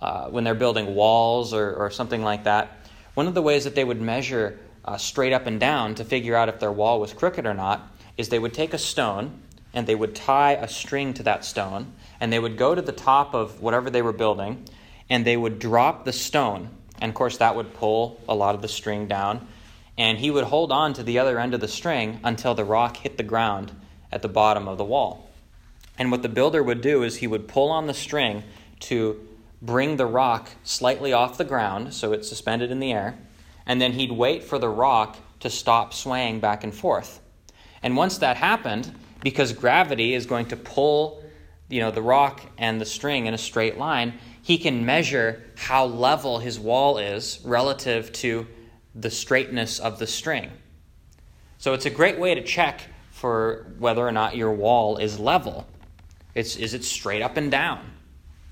uh, 0.01 0.29
when 0.29 0.45
they're 0.45 0.55
building 0.55 0.95
walls 0.95 1.55
or, 1.55 1.75
or 1.75 1.91
something 1.91 2.23
like 2.23 2.45
that, 2.45 2.89
one 3.15 3.27
of 3.27 3.35
the 3.35 3.43
ways 3.43 3.65
that 3.65 3.75
they 3.75 3.85
would 3.85 4.01
measure 4.01 4.59
uh, 4.85 4.97
straight 4.97 5.33
up 5.33 5.47
and 5.47 5.61
down 5.61 5.95
to 5.95 6.05
figure 6.05 6.35
out 6.35 6.49
if 6.49 6.61
their 6.61 6.73
wall 6.73 7.01
was 7.01 7.13
crooked 7.13 7.47
or 7.47 7.55
not 7.55 7.89
is 8.17 8.29
they 8.29 8.39
would 8.39 8.55
take 8.55 8.75
a 8.75 8.79
stone 8.79 9.41
and 9.73 9.87
they 9.87 9.95
would 9.95 10.15
tie 10.15 10.53
a 10.53 10.69
string 10.69 11.15
to 11.15 11.23
that 11.23 11.45
stone 11.45 11.93
and 12.21 12.33
they 12.33 12.39
would 12.39 12.57
go 12.57 12.75
to 12.75 12.83
the 12.83 12.93
top 12.93 13.35
of 13.35 13.61
whatever 13.61 13.91
they 13.91 14.03
were 14.03 14.13
building 14.13 14.65
and 15.11 15.25
they 15.25 15.37
would 15.37 15.59
drop 15.59 16.05
the 16.05 16.13
stone. 16.13 16.69
And 17.01 17.11
of 17.11 17.15
course, 17.15 17.39
that 17.39 17.57
would 17.57 17.75
pull 17.75 18.21
a 18.29 18.35
lot 18.35 18.55
of 18.55 18.63
the 18.63 18.69
string 18.69 19.09
down. 19.09 19.47
And 19.97 20.19
he 20.19 20.31
would 20.31 20.45
hold 20.45 20.73
on 20.73 20.95
to 20.95 21.03
the 21.03 21.19
other 21.19 21.39
end 21.39 21.55
of 21.55 21.61
the 21.61 21.69
string 21.69 22.21
until 22.25 22.55
the 22.55 22.65
rock 22.65 22.97
hit 22.97 23.17
the 23.17 23.23
ground 23.23 23.73
at 24.11 24.23
the 24.23 24.29
bottom 24.29 24.69
of 24.69 24.79
the 24.79 24.85
wall. 24.85 25.24
And 25.99 26.11
what 26.11 26.23
the 26.23 26.29
builder 26.29 26.63
would 26.63 26.81
do 26.81 27.03
is 27.03 27.17
he 27.17 27.27
would 27.27 27.49
pull 27.49 27.71
on 27.71 27.87
the 27.87 27.95
string 27.95 28.43
to 28.81 29.21
bring 29.63 29.97
the 29.97 30.07
rock 30.07 30.51
slightly 30.63 31.13
off 31.13 31.39
the 31.39 31.45
ground 31.45 31.95
so 31.95 32.13
it's 32.13 32.29
suspended 32.29 32.71
in 32.71 32.81
the 32.81 32.93
air. 32.93 33.17
And 33.67 33.81
then 33.81 33.93
he'd 33.93 34.13
wait 34.13 34.45
for 34.45 34.59
the 34.59 34.69
rock 34.69 35.17
to 35.41 35.51
stop 35.51 35.95
swaying 35.95 36.41
back 36.41 36.65
and 36.65 36.75
forth. 36.75 37.21
And 37.83 37.97
once 37.97 38.19
that 38.19 38.37
happened, 38.37 38.93
because 39.23 39.53
gravity 39.53 40.15
is 40.15 40.27
going 40.27 40.47
to 40.47 40.57
pull 40.57 41.23
you 41.69 41.81
know, 41.81 41.91
the 41.91 42.03
rock 42.03 42.43
and 42.59 42.81
the 42.81 42.85
string 42.85 43.27
in 43.27 43.35
a 43.35 43.39
straight 43.39 43.79
line, 43.79 44.15
he 44.43 44.59
can 44.59 44.85
measure 44.85 45.43
how 45.57 45.87
level 45.87 46.39
his 46.39 46.61
wall 46.61 46.99
is 46.99 47.41
relative 47.45 48.13
to 48.13 48.47
the 48.95 49.11
straightness 49.11 49.79
of 49.79 49.99
the 49.99 50.07
string. 50.07 50.51
So 51.59 51.73
it's 51.73 51.87
a 51.87 51.91
great 51.91 52.19
way 52.19 52.35
to 52.35 52.43
check 52.43 52.83
for 53.11 53.75
whether 53.79 54.07
or 54.07 54.13
not 54.13 54.37
your 54.37 54.53
wall 54.53 54.99
is 54.99 55.19
level. 55.19 55.67
It's, 56.35 56.57
is 56.57 56.75
it 56.75 56.85
straight 56.85 57.23
up 57.23 57.37
and 57.37 57.51
down? 57.51 57.91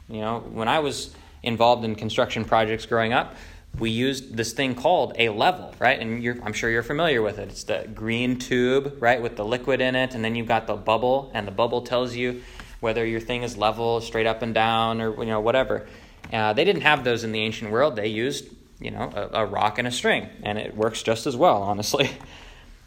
You 0.09 0.21
know, 0.21 0.41
when 0.41 0.69
I 0.69 0.81
was 0.81 1.15
involved 1.43 1.85
in 1.85 1.95
construction 1.95 2.45
projects 2.45 2.87
growing 2.87 3.13
up, 3.13 3.35
we 3.79 3.91
used 3.91 4.37
this 4.37 4.53
thing 4.53 4.75
called 4.75 5.15
a 5.19 5.31
level, 5.31 5.75
right? 5.79 5.99
And 5.99 6.43
I'm 6.45 6.53
sure 6.53 6.71
you're 6.71 6.83
familiar 6.83 7.23
with 7.23 7.39
it. 7.39 7.49
It's 7.49 7.65
the 7.65 7.89
green 7.95 8.39
tube, 8.39 8.99
right, 9.01 9.21
with 9.21 9.37
the 9.37 9.45
liquid 9.45 9.81
in 9.81 9.97
it, 9.97 10.15
and 10.15 10.25
then 10.25 10.35
you've 10.35 10.49
got 10.49 10.67
the 10.67 10.75
bubble, 10.75 11.31
and 11.35 11.47
the 11.47 11.53
bubble 11.53 11.83
tells 11.83 12.15
you 12.15 12.43
whether 12.81 13.07
your 13.07 13.21
thing 13.21 13.43
is 13.43 13.57
level, 13.57 14.01
straight 14.01 14.27
up 14.27 14.43
and 14.43 14.53
down, 14.55 15.01
or 15.01 15.19
you 15.21 15.31
know 15.31 15.41
whatever. 15.41 15.87
Uh, 16.33 16.53
they 16.53 16.65
didn't 16.65 16.83
have 16.83 17.05
those 17.05 17.25
in 17.25 17.33
the 17.33 17.41
ancient 17.41 17.71
world. 17.71 17.97
They 17.97 18.09
used 18.09 18.49
you 18.79 18.91
know 18.91 19.11
a, 19.15 19.43
a 19.43 19.47
rock 19.47 19.79
and 19.79 19.89
a 19.89 19.91
string, 19.91 20.29
and 20.43 20.59
it 20.59 20.77
works 20.77 21.03
just 21.03 21.27
as 21.27 21.37
well, 21.37 21.63
honestly. 21.63 22.11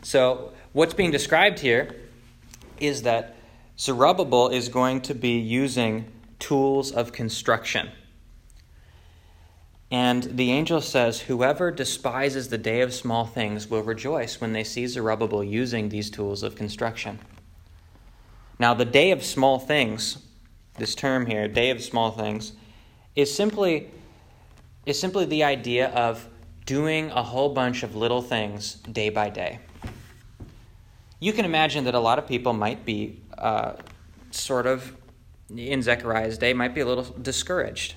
So 0.02 0.52
what's 0.72 0.94
being 0.94 1.10
described 1.10 1.58
here 1.58 1.96
is 2.80 3.02
that 3.04 3.36
Zerubbabel 3.78 4.50
is 4.50 4.70
going 4.70 5.02
to 5.02 5.14
be 5.14 5.38
using 5.38 6.12
tools 6.40 6.92
of 6.92 7.12
construction. 7.12 7.92
And 9.92 10.24
the 10.24 10.52
angel 10.52 10.82
says, 10.82 11.22
Whoever 11.22 11.72
despises 11.72 12.48
the 12.48 12.58
day 12.58 12.82
of 12.82 12.94
small 12.94 13.26
things 13.26 13.70
will 13.70 13.84
rejoice 13.84 14.40
when 14.40 14.54
they 14.54 14.64
see 14.64 14.88
Zerubbabel 14.88 15.44
using 15.44 15.90
these 15.90 16.10
tools 16.10 16.42
of 16.42 16.56
construction. 16.56 17.20
Now, 18.58 18.74
the 18.74 18.86
day 18.86 19.12
of 19.12 19.24
small 19.24 19.60
things, 19.60 20.18
this 20.78 20.96
term 20.96 21.26
here, 21.26 21.48
day 21.48 21.70
of 21.70 21.84
small 21.84 22.12
things, 22.12 22.54
is 23.16 23.34
simply, 23.34 23.92
is 24.86 25.00
simply 25.00 25.26
the 25.26 25.44
idea 25.44 25.90
of 25.90 26.28
doing 26.66 27.12
a 27.12 27.22
whole 27.22 27.50
bunch 27.50 27.84
of 27.84 27.96
little 27.96 28.22
things 28.22 28.76
day 28.76 29.10
by 29.10 29.30
day. 29.30 29.60
You 31.20 31.34
can 31.34 31.46
imagine 31.46 31.84
that 31.84 31.96
a 31.96 32.00
lot 32.00 32.20
of 32.20 32.28
people 32.28 32.54
might 32.54 32.86
be 32.86 33.22
uh, 33.38 33.74
sort 34.32 34.66
of, 34.66 34.96
in 35.56 35.82
Zechariah's 35.82 36.38
day, 36.38 36.54
might 36.54 36.76
be 36.76 36.82
a 36.82 36.86
little 36.86 37.04
discouraged. 37.04 37.96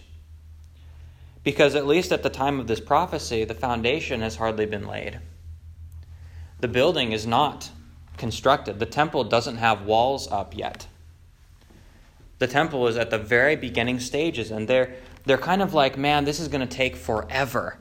Because 1.45 1.75
at 1.75 1.87
least 1.87 2.13
at 2.13 2.23
the 2.23 2.31
time 2.31 2.61
of 2.61 2.67
this 2.67 2.81
prophecy, 2.81 3.45
the 3.45 3.55
foundation 3.55 4.21
has 4.21 4.37
hardly 4.37 4.67
been 4.67 4.87
laid. 4.87 5.21
The 6.61 6.69
building 6.69 7.13
is 7.13 7.27
not 7.27 7.71
constructed. 8.17 8.79
The 8.81 8.87
temple 8.87 9.25
doesn't 9.25 9.57
have 9.57 9.83
walls 9.83 10.31
up 10.31 10.57
yet. 10.57 10.87
The 12.39 12.47
temple 12.47 12.87
is 12.87 12.97
at 12.97 13.11
the 13.11 13.19
very 13.19 13.57
beginning 13.57 14.01
stages, 14.01 14.51
and 14.51 14.69
they're, 14.69 14.95
they're 15.25 15.39
kind 15.39 15.63
of 15.63 15.75
like, 15.75 15.97
man, 15.97 16.25
this 16.25 16.41
is 16.41 16.49
going 16.49 16.67
to 16.67 16.77
take 16.77 16.97
forever. 16.97 17.79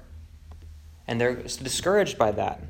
And 1.08 1.20
they're 1.20 1.36
discouraged 1.36 2.18
by 2.18 2.32
that. 2.32 2.62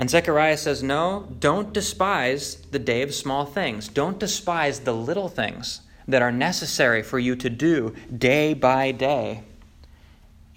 And 0.00 0.08
Zechariah 0.08 0.56
says, 0.56 0.82
No, 0.82 1.28
don't 1.38 1.74
despise 1.74 2.56
the 2.70 2.78
day 2.78 3.02
of 3.02 3.14
small 3.14 3.44
things. 3.44 3.86
Don't 3.86 4.18
despise 4.18 4.80
the 4.80 4.94
little 4.94 5.28
things 5.28 5.82
that 6.08 6.22
are 6.22 6.32
necessary 6.32 7.02
for 7.02 7.18
you 7.18 7.36
to 7.36 7.50
do 7.50 7.94
day 8.16 8.54
by 8.54 8.92
day 8.92 9.42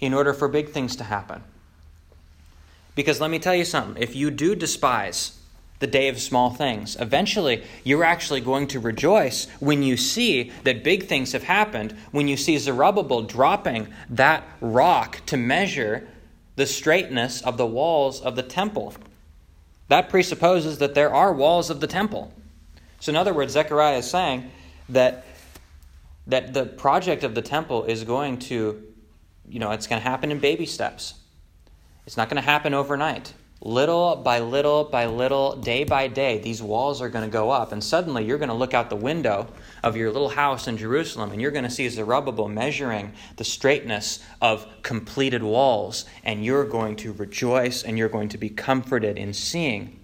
in 0.00 0.14
order 0.14 0.32
for 0.32 0.48
big 0.48 0.70
things 0.70 0.96
to 0.96 1.04
happen. 1.04 1.44
Because 2.94 3.20
let 3.20 3.30
me 3.30 3.38
tell 3.38 3.54
you 3.54 3.66
something 3.66 4.02
if 4.02 4.16
you 4.16 4.30
do 4.30 4.54
despise 4.54 5.38
the 5.78 5.86
day 5.86 6.08
of 6.08 6.18
small 6.20 6.48
things, 6.48 6.96
eventually 6.98 7.64
you're 7.82 8.04
actually 8.04 8.40
going 8.40 8.66
to 8.68 8.80
rejoice 8.80 9.46
when 9.60 9.82
you 9.82 9.98
see 9.98 10.52
that 10.62 10.82
big 10.82 11.06
things 11.06 11.32
have 11.32 11.42
happened, 11.42 11.94
when 12.12 12.28
you 12.28 12.38
see 12.38 12.56
Zerubbabel 12.56 13.22
dropping 13.22 13.88
that 14.08 14.42
rock 14.62 15.20
to 15.26 15.36
measure 15.36 16.08
the 16.56 16.64
straightness 16.64 17.42
of 17.42 17.58
the 17.58 17.66
walls 17.66 18.22
of 18.22 18.36
the 18.36 18.42
temple. 18.42 18.94
That 19.88 20.08
presupposes 20.08 20.78
that 20.78 20.94
there 20.94 21.12
are 21.12 21.32
walls 21.32 21.70
of 21.70 21.80
the 21.80 21.86
temple. 21.86 22.32
So, 23.00 23.10
in 23.10 23.16
other 23.16 23.34
words, 23.34 23.52
Zechariah 23.52 23.98
is 23.98 24.10
saying 24.10 24.50
that, 24.88 25.26
that 26.26 26.54
the 26.54 26.64
project 26.64 27.22
of 27.22 27.34
the 27.34 27.42
temple 27.42 27.84
is 27.84 28.04
going 28.04 28.38
to, 28.38 28.82
you 29.48 29.58
know, 29.58 29.72
it's 29.72 29.86
going 29.86 30.00
to 30.00 30.08
happen 30.08 30.30
in 30.30 30.38
baby 30.38 30.66
steps. 30.66 31.14
It's 32.06 32.16
not 32.16 32.28
going 32.28 32.42
to 32.42 32.48
happen 32.48 32.72
overnight. 32.72 33.34
Little 33.60 34.16
by 34.16 34.40
little 34.40 34.84
by 34.84 35.06
little, 35.06 35.56
day 35.56 35.84
by 35.84 36.06
day, 36.08 36.38
these 36.38 36.62
walls 36.62 37.00
are 37.00 37.08
going 37.08 37.24
to 37.24 37.30
go 37.30 37.50
up. 37.50 37.72
And 37.72 37.82
suddenly 37.82 38.24
you're 38.24 38.38
going 38.38 38.50
to 38.50 38.54
look 38.54 38.74
out 38.74 38.90
the 38.90 38.96
window 38.96 39.48
of 39.82 39.96
your 39.96 40.12
little 40.12 40.28
house 40.28 40.68
in 40.68 40.76
Jerusalem 40.76 41.30
and 41.30 41.40
you're 41.40 41.50
going 41.50 41.64
to 41.64 41.70
see 41.70 41.88
Zerubbabel 41.88 42.48
measuring 42.48 43.12
the 43.36 43.44
straightness 43.44 44.22
of 44.42 44.66
completed 44.82 45.42
walls. 45.42 46.04
And 46.24 46.44
you're 46.44 46.66
going 46.66 46.96
to 46.96 47.12
rejoice 47.12 47.82
and 47.82 47.96
you're 47.96 48.08
going 48.08 48.28
to 48.30 48.38
be 48.38 48.50
comforted 48.50 49.16
in 49.16 49.32
seeing 49.32 49.98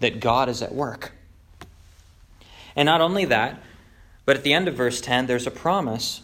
that 0.00 0.20
God 0.20 0.48
is 0.48 0.62
at 0.62 0.74
work. 0.74 1.12
And 2.74 2.86
not 2.86 3.00
only 3.00 3.24
that, 3.26 3.62
but 4.24 4.36
at 4.36 4.42
the 4.42 4.54
end 4.54 4.68
of 4.68 4.74
verse 4.74 5.00
10, 5.00 5.26
there's 5.26 5.46
a 5.46 5.50
promise 5.50 6.22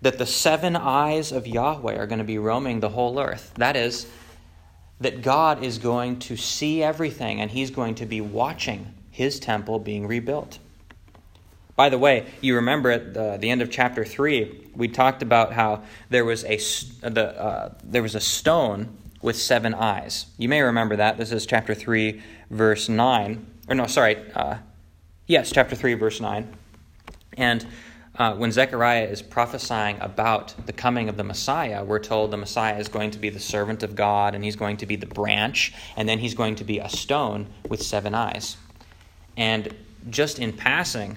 that 0.00 0.18
the 0.18 0.26
seven 0.26 0.76
eyes 0.76 1.32
of 1.32 1.46
Yahweh 1.46 1.96
are 1.96 2.06
going 2.06 2.18
to 2.18 2.24
be 2.24 2.38
roaming 2.38 2.80
the 2.80 2.90
whole 2.90 3.18
earth. 3.20 3.52
That 3.56 3.76
is, 3.76 4.06
that 5.00 5.22
God 5.22 5.62
is 5.62 5.78
going 5.78 6.18
to 6.20 6.36
see 6.36 6.82
everything 6.82 7.40
and 7.40 7.50
he's 7.50 7.70
going 7.70 7.94
to 7.96 8.06
be 8.06 8.20
watching 8.20 8.94
his 9.10 9.38
temple 9.38 9.78
being 9.78 10.06
rebuilt. 10.06 10.58
By 11.76 11.88
the 11.88 11.98
way, 11.98 12.26
you 12.40 12.56
remember 12.56 12.90
at 12.90 13.14
the, 13.14 13.38
the 13.40 13.50
end 13.50 13.62
of 13.62 13.70
chapter 13.70 14.04
3, 14.04 14.70
we 14.74 14.88
talked 14.88 15.22
about 15.22 15.52
how 15.52 15.84
there 16.10 16.24
was 16.24 16.44
a, 16.44 16.56
the, 17.08 17.40
uh, 17.40 17.74
there 17.84 18.02
was 18.02 18.16
a 18.16 18.20
stone 18.20 18.88
with 19.22 19.36
seven 19.36 19.74
eyes. 19.74 20.26
You 20.38 20.48
may 20.48 20.62
remember 20.62 20.96
that. 20.96 21.18
This 21.18 21.30
is 21.30 21.46
chapter 21.46 21.74
3, 21.74 22.20
verse 22.50 22.88
9. 22.88 23.46
Or 23.68 23.74
no, 23.74 23.86
sorry. 23.86 24.16
Uh, 24.34 24.58
yes, 25.26 25.52
chapter 25.52 25.76
3, 25.76 25.94
verse 25.94 26.20
9. 26.20 26.52
And 27.36 27.66
uh, 28.18 28.34
when 28.34 28.50
Zechariah 28.50 29.04
is 29.04 29.22
prophesying 29.22 29.96
about 30.00 30.54
the 30.66 30.72
coming 30.72 31.08
of 31.08 31.16
the 31.16 31.24
Messiah, 31.24 31.84
we're 31.84 32.00
told 32.00 32.32
the 32.32 32.36
Messiah 32.36 32.76
is 32.78 32.88
going 32.88 33.12
to 33.12 33.18
be 33.18 33.30
the 33.30 33.38
servant 33.38 33.84
of 33.84 33.94
God 33.94 34.34
and 34.34 34.42
he's 34.42 34.56
going 34.56 34.76
to 34.78 34.86
be 34.86 34.96
the 34.96 35.06
branch, 35.06 35.72
and 35.96 36.08
then 36.08 36.18
he's 36.18 36.34
going 36.34 36.56
to 36.56 36.64
be 36.64 36.80
a 36.80 36.88
stone 36.88 37.46
with 37.68 37.80
seven 37.80 38.14
eyes. 38.14 38.56
And 39.36 39.72
just 40.10 40.40
in 40.40 40.52
passing, 40.52 41.16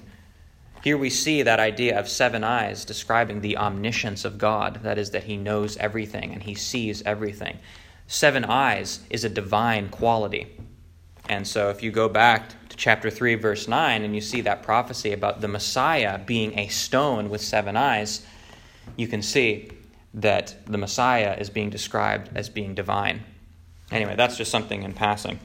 here 0.84 0.96
we 0.96 1.10
see 1.10 1.42
that 1.42 1.58
idea 1.58 1.98
of 1.98 2.08
seven 2.08 2.44
eyes 2.44 2.84
describing 2.84 3.40
the 3.40 3.56
omniscience 3.56 4.24
of 4.24 4.38
God. 4.38 4.80
That 4.84 4.96
is, 4.96 5.10
that 5.10 5.24
he 5.24 5.36
knows 5.36 5.76
everything 5.78 6.32
and 6.32 6.42
he 6.42 6.54
sees 6.54 7.02
everything. 7.02 7.58
Seven 8.06 8.44
eyes 8.44 9.00
is 9.10 9.24
a 9.24 9.28
divine 9.28 9.88
quality. 9.88 10.56
And 11.28 11.46
so 11.46 11.70
if 11.70 11.82
you 11.82 11.90
go 11.90 12.08
back 12.08 12.68
to 12.68 12.76
chapter 12.76 13.10
3, 13.10 13.36
verse 13.36 13.68
9, 13.68 14.02
and 14.02 14.14
you 14.14 14.20
see 14.20 14.40
that 14.42 14.62
prophecy 14.62 15.12
about 15.12 15.40
the 15.40 15.48
Messiah 15.48 16.18
being 16.18 16.58
a 16.58 16.68
stone 16.68 17.30
with 17.30 17.40
seven 17.40 17.76
eyes, 17.76 18.26
you 18.96 19.06
can 19.06 19.22
see 19.22 19.70
that 20.14 20.54
the 20.66 20.78
Messiah 20.78 21.36
is 21.38 21.48
being 21.48 21.70
described 21.70 22.30
as 22.34 22.48
being 22.48 22.74
divine. 22.74 23.22
Anyway, 23.90 24.16
that's 24.16 24.36
just 24.36 24.50
something 24.50 24.82
in 24.82 24.92
passing. 24.92 25.38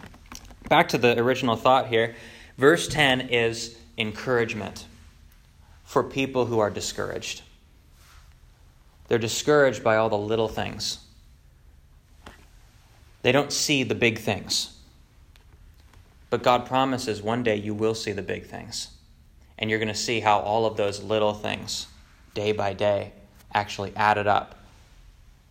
Back 0.70 0.90
to 0.90 0.98
the 0.98 1.18
original 1.20 1.56
thought 1.56 1.88
here. 1.88 2.16
Verse 2.58 2.88
10 2.88 3.30
is 3.30 3.78
encouragement 3.98 4.86
for 5.84 6.04
people 6.04 6.46
who 6.46 6.60
are 6.60 6.70
discouraged. 6.70 7.44
They're 9.08 9.18
discouraged 9.18 9.84
by 9.84 9.96
all 9.96 10.10
the 10.10 10.18
little 10.18 10.50
things. 10.50 11.00
They 13.22 13.32
don't 13.32 13.54
see 13.54 13.84
the 13.84 13.96
big 13.96 14.20
things. 14.20 14.77
But 16.30 16.44
God 16.44 16.66
promises 16.66 17.22
one 17.22 17.44
day 17.44 17.56
you 17.56 17.74
will 17.74 17.96
see 17.96 18.12
the 18.12 18.22
big 18.22 18.46
things. 18.46 18.90
And 19.58 19.70
you're 19.70 19.80
going 19.80 19.88
to 19.88 19.96
see 19.96 20.20
how 20.20 20.40
all 20.40 20.66
of 20.66 20.78
those 20.78 21.02
little 21.02 21.34
things, 21.34 21.88
day 22.34 22.52
by 22.52 22.74
day, 22.74 23.14
actually 23.54 23.96
added 23.96 24.28
up 24.28 24.56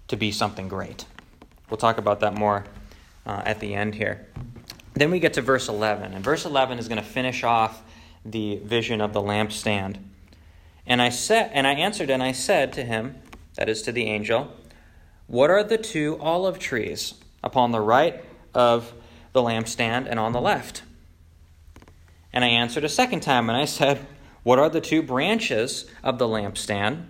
to 0.08 0.16
be 0.16 0.30
something 0.30 0.68
great. 0.68 1.06
We'll 1.70 1.78
talk 1.78 1.98
about 1.98 2.20
that 2.20 2.34
more 2.34 2.64
uh, 3.24 3.42
at 3.44 3.58
the 3.58 3.74
end 3.74 3.94
here. 3.94 4.26
Then 4.94 5.10
we 5.10 5.18
get 5.18 5.34
to 5.34 5.42
verse 5.42 5.68
11. 5.68 6.12
And 6.12 6.24
verse 6.24 6.44
11 6.44 6.78
is 6.78 6.88
going 6.88 7.02
to 7.02 7.06
finish 7.06 7.42
off 7.42 7.82
the 8.24 8.56
vision 8.56 9.00
of 9.00 9.12
the 9.12 9.20
lampstand. 9.20 9.96
And 10.86 11.02
I 11.02 11.08
said 11.08 11.50
and 11.52 11.66
I 11.66 11.72
answered 11.72 12.10
and 12.10 12.22
I 12.22 12.32
said 12.32 12.72
to 12.74 12.84
him, 12.84 13.16
that 13.56 13.68
is 13.68 13.82
to 13.82 13.92
the 13.92 14.04
angel, 14.04 14.52
what 15.26 15.50
are 15.50 15.64
the 15.64 15.78
two 15.78 16.18
olive 16.20 16.58
trees 16.58 17.14
upon 17.42 17.72
the 17.72 17.80
right 17.80 18.22
of 18.54 18.92
the 19.36 19.42
lampstand 19.42 20.08
and 20.08 20.18
on 20.18 20.32
the 20.32 20.40
left? 20.40 20.82
And 22.32 22.44
I 22.44 22.48
answered 22.48 22.82
a 22.82 22.88
second 22.88 23.20
time 23.20 23.48
and 23.48 23.56
I 23.56 23.66
said, 23.66 24.04
what 24.46 24.60
are 24.60 24.70
the 24.70 24.80
two 24.80 25.02
branches 25.02 25.90
of 26.04 26.18
the 26.18 26.28
lampstand 26.28 27.04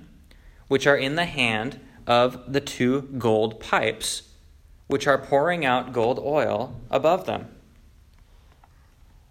which 0.68 0.86
are 0.86 0.96
in 0.96 1.16
the 1.16 1.26
hand 1.26 1.78
of 2.06 2.50
the 2.50 2.62
two 2.62 3.02
gold 3.18 3.60
pipes 3.60 4.22
which 4.86 5.06
are 5.06 5.18
pouring 5.18 5.62
out 5.62 5.92
gold 5.92 6.18
oil 6.18 6.80
above 6.90 7.26
them? 7.26 7.48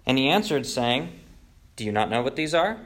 And 0.06 0.20
he 0.20 0.30
answered, 0.30 0.68
saying, 0.68 1.20
Do 1.75 1.84
you 1.84 1.92
not 1.92 2.12
know 2.12 2.22
what 2.22 2.36
these 2.36 2.54
are? 2.54 2.78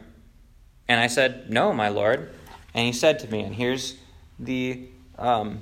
And 0.88 1.02
I 1.02 1.08
said, 1.08 1.50
No, 1.50 1.74
my 1.74 1.90
Lord. 1.90 2.34
And 2.74 2.86
he 2.86 2.94
said 2.94 3.20
to 3.20 3.28
me, 3.30 3.42
and 3.42 3.56
here's 3.56 3.98
the 4.40 4.88
um, 5.18 5.62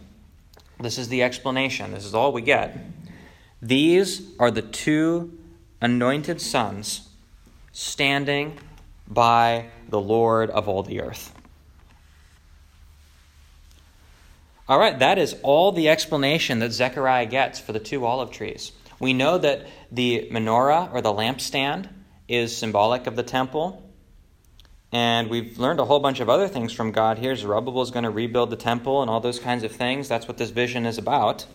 this 0.80 1.00
is 1.00 1.10
the 1.10 1.24
explanation. 1.24 1.94
This 1.94 2.06
is 2.06 2.13
all 2.13 2.32
we 2.32 2.44
get. 2.44 2.77
These 3.62 4.36
are 4.40 4.52
the 4.52 4.62
two 4.62 5.38
anointed 5.82 6.42
sons 6.42 7.10
standing 7.72 8.58
by 9.08 9.68
the 9.90 10.00
Lord 10.00 10.50
of 10.50 10.68
all 10.68 10.84
the 10.84 11.02
earth. 11.02 11.34
All 14.70 14.80
right, 14.80 15.00
that 15.00 15.18
is 15.18 15.36
all 15.44 15.72
the 15.72 15.88
explanation 15.88 16.60
that 16.60 16.74
Zechariah 16.74 17.26
gets 17.28 17.60
for 17.60 17.72
the 17.72 17.80
two 17.80 18.06
olive 18.06 18.32
trees. 18.32 18.74
We 19.00 19.14
know 19.14 19.38
that 19.38 19.68
the 19.92 20.28
menorah 20.32 20.94
or 20.94 21.02
the 21.02 21.14
lampstand 21.14 21.90
is 22.28 22.56
symbolic 22.56 23.08
of 23.08 23.16
the 23.16 23.24
temple. 23.24 23.84
And 24.92 25.30
we've 25.30 25.58
learned 25.58 25.80
a 25.80 25.86
whole 25.86 26.00
bunch 26.00 26.20
of 26.20 26.30
other 26.30 26.48
things 26.48 26.74
from 26.74 26.92
God 26.92 27.18
here. 27.18 27.36
Zerubbabel 27.36 27.82
is 27.82 27.92
going 27.92 28.04
to 28.04 28.10
rebuild 28.10 28.50
the 28.50 28.58
temple 28.58 29.02
and 29.02 29.10
all 29.10 29.20
those 29.20 29.40
kinds 29.40 29.64
of 29.64 29.72
things. 29.72 30.08
That's 30.08 30.28
what 30.28 30.38
this 30.38 30.50
vision 30.50 30.86
is 30.86 30.98
about. 30.98 31.46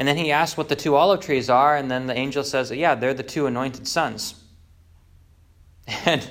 And 0.00 0.08
then 0.08 0.16
he 0.16 0.32
asks 0.32 0.56
what 0.56 0.70
the 0.70 0.76
two 0.76 0.96
olive 0.96 1.20
trees 1.20 1.50
are, 1.50 1.76
and 1.76 1.90
then 1.90 2.06
the 2.06 2.16
angel 2.16 2.42
says, 2.42 2.70
Yeah, 2.70 2.94
they're 2.94 3.12
the 3.12 3.22
two 3.22 3.46
anointed 3.46 3.86
sons. 3.86 4.34
And 6.06 6.26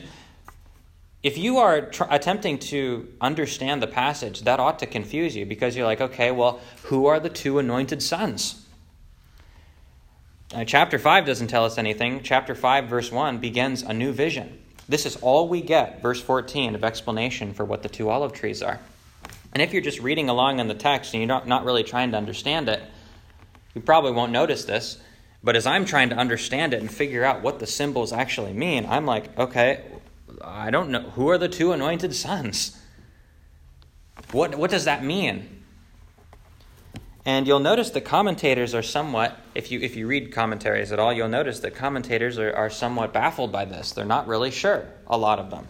if 1.21 1.37
you 1.37 1.57
are 1.57 1.81
tr- 1.81 2.05
attempting 2.09 2.59
to 2.59 3.07
understand 3.19 3.83
the 3.83 3.87
passage, 3.87 4.41
that 4.43 4.59
ought 4.59 4.79
to 4.79 4.85
confuse 4.85 5.35
you 5.35 5.45
because 5.45 5.75
you're 5.75 5.85
like, 5.85 5.99
okay, 5.99 6.31
well, 6.31 6.61
who 6.83 7.07
are 7.07 7.19
the 7.19 7.29
two 7.29 7.59
anointed 7.59 8.01
sons? 8.01 8.65
Uh, 10.55 10.63
chapter 10.63 10.97
5 10.97 11.25
doesn't 11.25 11.47
tell 11.47 11.65
us 11.65 11.77
anything. 11.77 12.21
Chapter 12.23 12.55
5, 12.55 12.87
verse 12.87 13.11
1 13.11 13.39
begins 13.39 13.81
a 13.81 13.93
new 13.93 14.13
vision. 14.13 14.61
This 14.87 15.05
is 15.05 15.17
all 15.17 15.49
we 15.49 15.61
get, 15.61 16.01
verse 16.01 16.21
14, 16.21 16.73
of 16.73 16.85
explanation 16.85 17.53
for 17.53 17.65
what 17.65 17.83
the 17.83 17.89
two 17.89 18.09
olive 18.09 18.31
trees 18.31 18.63
are. 18.63 18.79
And 19.51 19.61
if 19.61 19.73
you're 19.73 19.81
just 19.81 19.99
reading 19.99 20.29
along 20.29 20.59
in 20.59 20.69
the 20.69 20.73
text 20.73 21.13
and 21.13 21.21
you're 21.21 21.27
not, 21.27 21.47
not 21.49 21.65
really 21.65 21.83
trying 21.83 22.11
to 22.11 22.17
understand 22.17 22.69
it, 22.69 22.81
you 23.73 23.81
probably 23.81 24.11
won't 24.11 24.31
notice 24.31 24.65
this. 24.65 24.97
But 25.43 25.55
as 25.55 25.65
I'm 25.65 25.85
trying 25.85 26.09
to 26.09 26.15
understand 26.15 26.73
it 26.73 26.81
and 26.81 26.91
figure 26.91 27.23
out 27.23 27.41
what 27.41 27.59
the 27.59 27.67
symbols 27.67 28.11
actually 28.11 28.53
mean, 28.53 28.85
I'm 28.85 29.05
like, 29.05 29.37
okay, 29.37 29.83
I 30.43 30.69
don't 30.69 30.89
know. 30.89 31.11
Who 31.11 31.29
are 31.29 31.37
the 31.37 31.47
two 31.47 31.71
anointed 31.71 32.13
sons? 32.13 32.77
What, 34.31 34.55
what 34.55 34.69
does 34.69 34.85
that 34.85 35.03
mean? 35.03 35.63
And 37.25 37.47
you'll 37.47 37.59
notice 37.59 37.91
the 37.91 38.01
commentators 38.01 38.73
are 38.73 38.81
somewhat, 38.81 39.37
if 39.53 39.71
you, 39.71 39.79
if 39.81 39.95
you 39.95 40.07
read 40.07 40.31
commentaries 40.31 40.91
at 40.91 40.99
all, 40.99 41.13
you'll 41.13 41.29
notice 41.29 41.59
that 41.61 41.75
commentators 41.75 42.37
are, 42.37 42.53
are 42.53 42.69
somewhat 42.69 43.13
baffled 43.13 43.51
by 43.51 43.65
this. 43.65 43.91
They're 43.91 44.05
not 44.05 44.27
really 44.27 44.51
sure, 44.51 44.87
a 45.07 45.17
lot 45.17 45.39
of 45.39 45.49
them. 45.49 45.67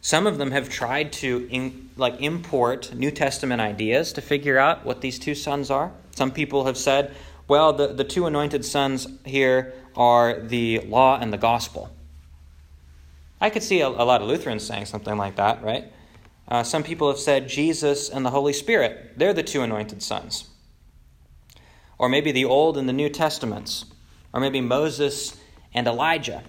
Some 0.00 0.26
of 0.26 0.38
them 0.38 0.50
have 0.50 0.68
tried 0.68 1.12
to 1.14 1.46
in, 1.50 1.90
like 1.96 2.20
import 2.20 2.94
New 2.94 3.10
Testament 3.10 3.60
ideas 3.60 4.12
to 4.14 4.20
figure 4.20 4.58
out 4.58 4.84
what 4.84 5.00
these 5.00 5.18
two 5.18 5.34
sons 5.34 5.70
are. 5.70 5.92
Some 6.14 6.30
people 6.30 6.66
have 6.66 6.76
said, 6.76 7.14
well, 7.48 7.72
the, 7.72 7.88
the 7.88 8.04
two 8.04 8.26
anointed 8.26 8.64
sons 8.64 9.08
here 9.24 9.74
are 9.96 10.40
the 10.40 10.80
law 10.80 11.18
and 11.18 11.32
the 11.32 11.38
gospel. 11.38 11.90
I 13.40 13.50
could 13.50 13.62
see 13.62 13.80
a, 13.80 13.88
a 13.88 14.04
lot 14.04 14.22
of 14.22 14.28
Lutherans 14.28 14.64
saying 14.64 14.86
something 14.86 15.16
like 15.16 15.36
that, 15.36 15.62
right? 15.62 15.92
Uh, 16.46 16.62
some 16.62 16.82
people 16.82 17.08
have 17.08 17.18
said 17.18 17.48
Jesus 17.48 18.08
and 18.08 18.24
the 18.24 18.30
Holy 18.30 18.52
Spirit, 18.52 19.14
they're 19.16 19.34
the 19.34 19.42
two 19.42 19.62
anointed 19.62 20.02
sons 20.02 20.48
or 21.98 22.08
maybe 22.08 22.32
the 22.32 22.44
Old 22.44 22.78
and 22.78 22.88
the 22.88 22.92
New 22.92 23.08
Testaments, 23.08 23.84
or 24.32 24.40
maybe 24.40 24.60
Moses 24.60 25.36
and 25.74 25.86
Elijah. 25.86 26.44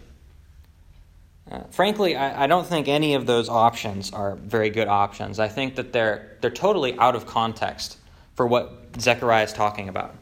Uh, 1.52 1.62
frankly, 1.72 2.16
I, 2.16 2.44
I, 2.44 2.48
don't 2.48 2.68
think 2.68 2.88
any 2.88 3.16
of 3.16 3.26
those 3.26 3.50
options 3.50 4.12
are 4.14 4.36
very 4.36 4.70
good 4.70 4.88
options. 4.88 5.40
I 5.40 5.48
think 5.48 5.76
that 5.76 5.92
they're, 5.92 6.38
they're 6.42 6.52
totally 6.52 6.98
out 7.00 7.16
of 7.16 7.26
context 7.26 7.98
for 8.36 8.46
what 8.46 8.90
Zechariah 9.00 9.46
is 9.46 9.54
talking 9.54 9.90
about. 9.90 10.14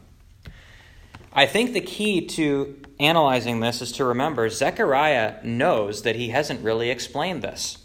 I 1.32 1.46
think 1.46 1.72
the 1.72 1.80
key 1.80 2.26
to 2.26 2.80
analyzing 2.98 3.60
this 3.60 3.80
is 3.82 3.92
to 3.92 4.04
remember 4.04 4.48
Zechariah 4.48 5.36
knows 5.44 6.02
that 6.02 6.16
he 6.16 6.30
hasn't 6.30 6.62
really 6.62 6.90
explained 6.90 7.42
this. 7.42 7.78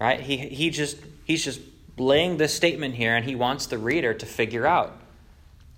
Right? 0.00 0.20
He, 0.20 0.36
he 0.36 0.70
just, 0.70 0.98
he's 1.24 1.44
just 1.44 1.60
laying 1.98 2.36
this 2.36 2.54
statement 2.54 2.94
here 2.94 3.14
and 3.14 3.24
he 3.24 3.34
wants 3.34 3.66
the 3.66 3.78
reader 3.78 4.14
to 4.14 4.26
figure 4.26 4.66
out 4.66 5.00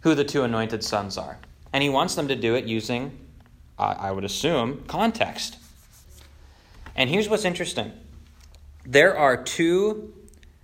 who 0.00 0.14
the 0.14 0.24
two 0.24 0.42
anointed 0.42 0.84
sons 0.84 1.18
are. 1.18 1.38
And 1.72 1.82
he 1.82 1.88
wants 1.88 2.14
them 2.14 2.28
to 2.28 2.36
do 2.36 2.54
it 2.54 2.64
using, 2.64 3.18
uh, 3.78 3.94
I 3.98 4.12
would 4.12 4.24
assume, 4.24 4.84
context. 4.86 5.58
And 6.94 7.10
here's 7.10 7.28
what's 7.28 7.44
interesting 7.44 7.92
there 8.84 9.16
are 9.18 9.36
two 9.36 10.14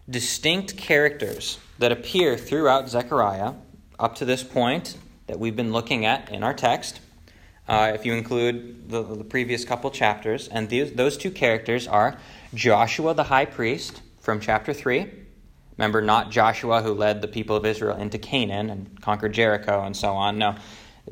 distinct 0.08 0.76
characters 0.76 1.58
that 1.78 1.90
appear 1.90 2.36
throughout 2.36 2.88
Zechariah 2.88 3.54
up 3.98 4.14
to 4.16 4.24
this 4.24 4.42
point 4.44 4.96
that 5.32 5.38
we've 5.38 5.56
been 5.56 5.72
looking 5.72 6.04
at 6.04 6.30
in 6.30 6.42
our 6.42 6.52
text. 6.52 7.00
Uh, 7.66 7.92
if 7.94 8.04
you 8.04 8.12
include 8.12 8.90
the, 8.90 9.02
the 9.02 9.24
previous 9.24 9.64
couple 9.64 9.90
chapters, 9.90 10.46
and 10.46 10.68
these, 10.68 10.92
those 10.92 11.16
two 11.16 11.30
characters 11.30 11.88
are 11.88 12.18
Joshua 12.52 13.14
the 13.14 13.24
high 13.24 13.46
priest 13.46 14.02
from 14.20 14.40
chapter 14.40 14.74
3 14.74 15.10
Remember, 15.78 16.02
not 16.02 16.30
Joshua 16.30 16.82
who 16.82 16.92
led 16.92 17.22
the 17.22 17.28
people 17.28 17.56
of 17.56 17.64
Israel 17.64 17.96
into 17.96 18.18
Canaan 18.18 18.70
and 18.70 19.00
conquered 19.00 19.32
Jericho 19.32 19.82
and 19.82 19.96
so 19.96 20.12
on. 20.12 20.38
No, 20.38 20.54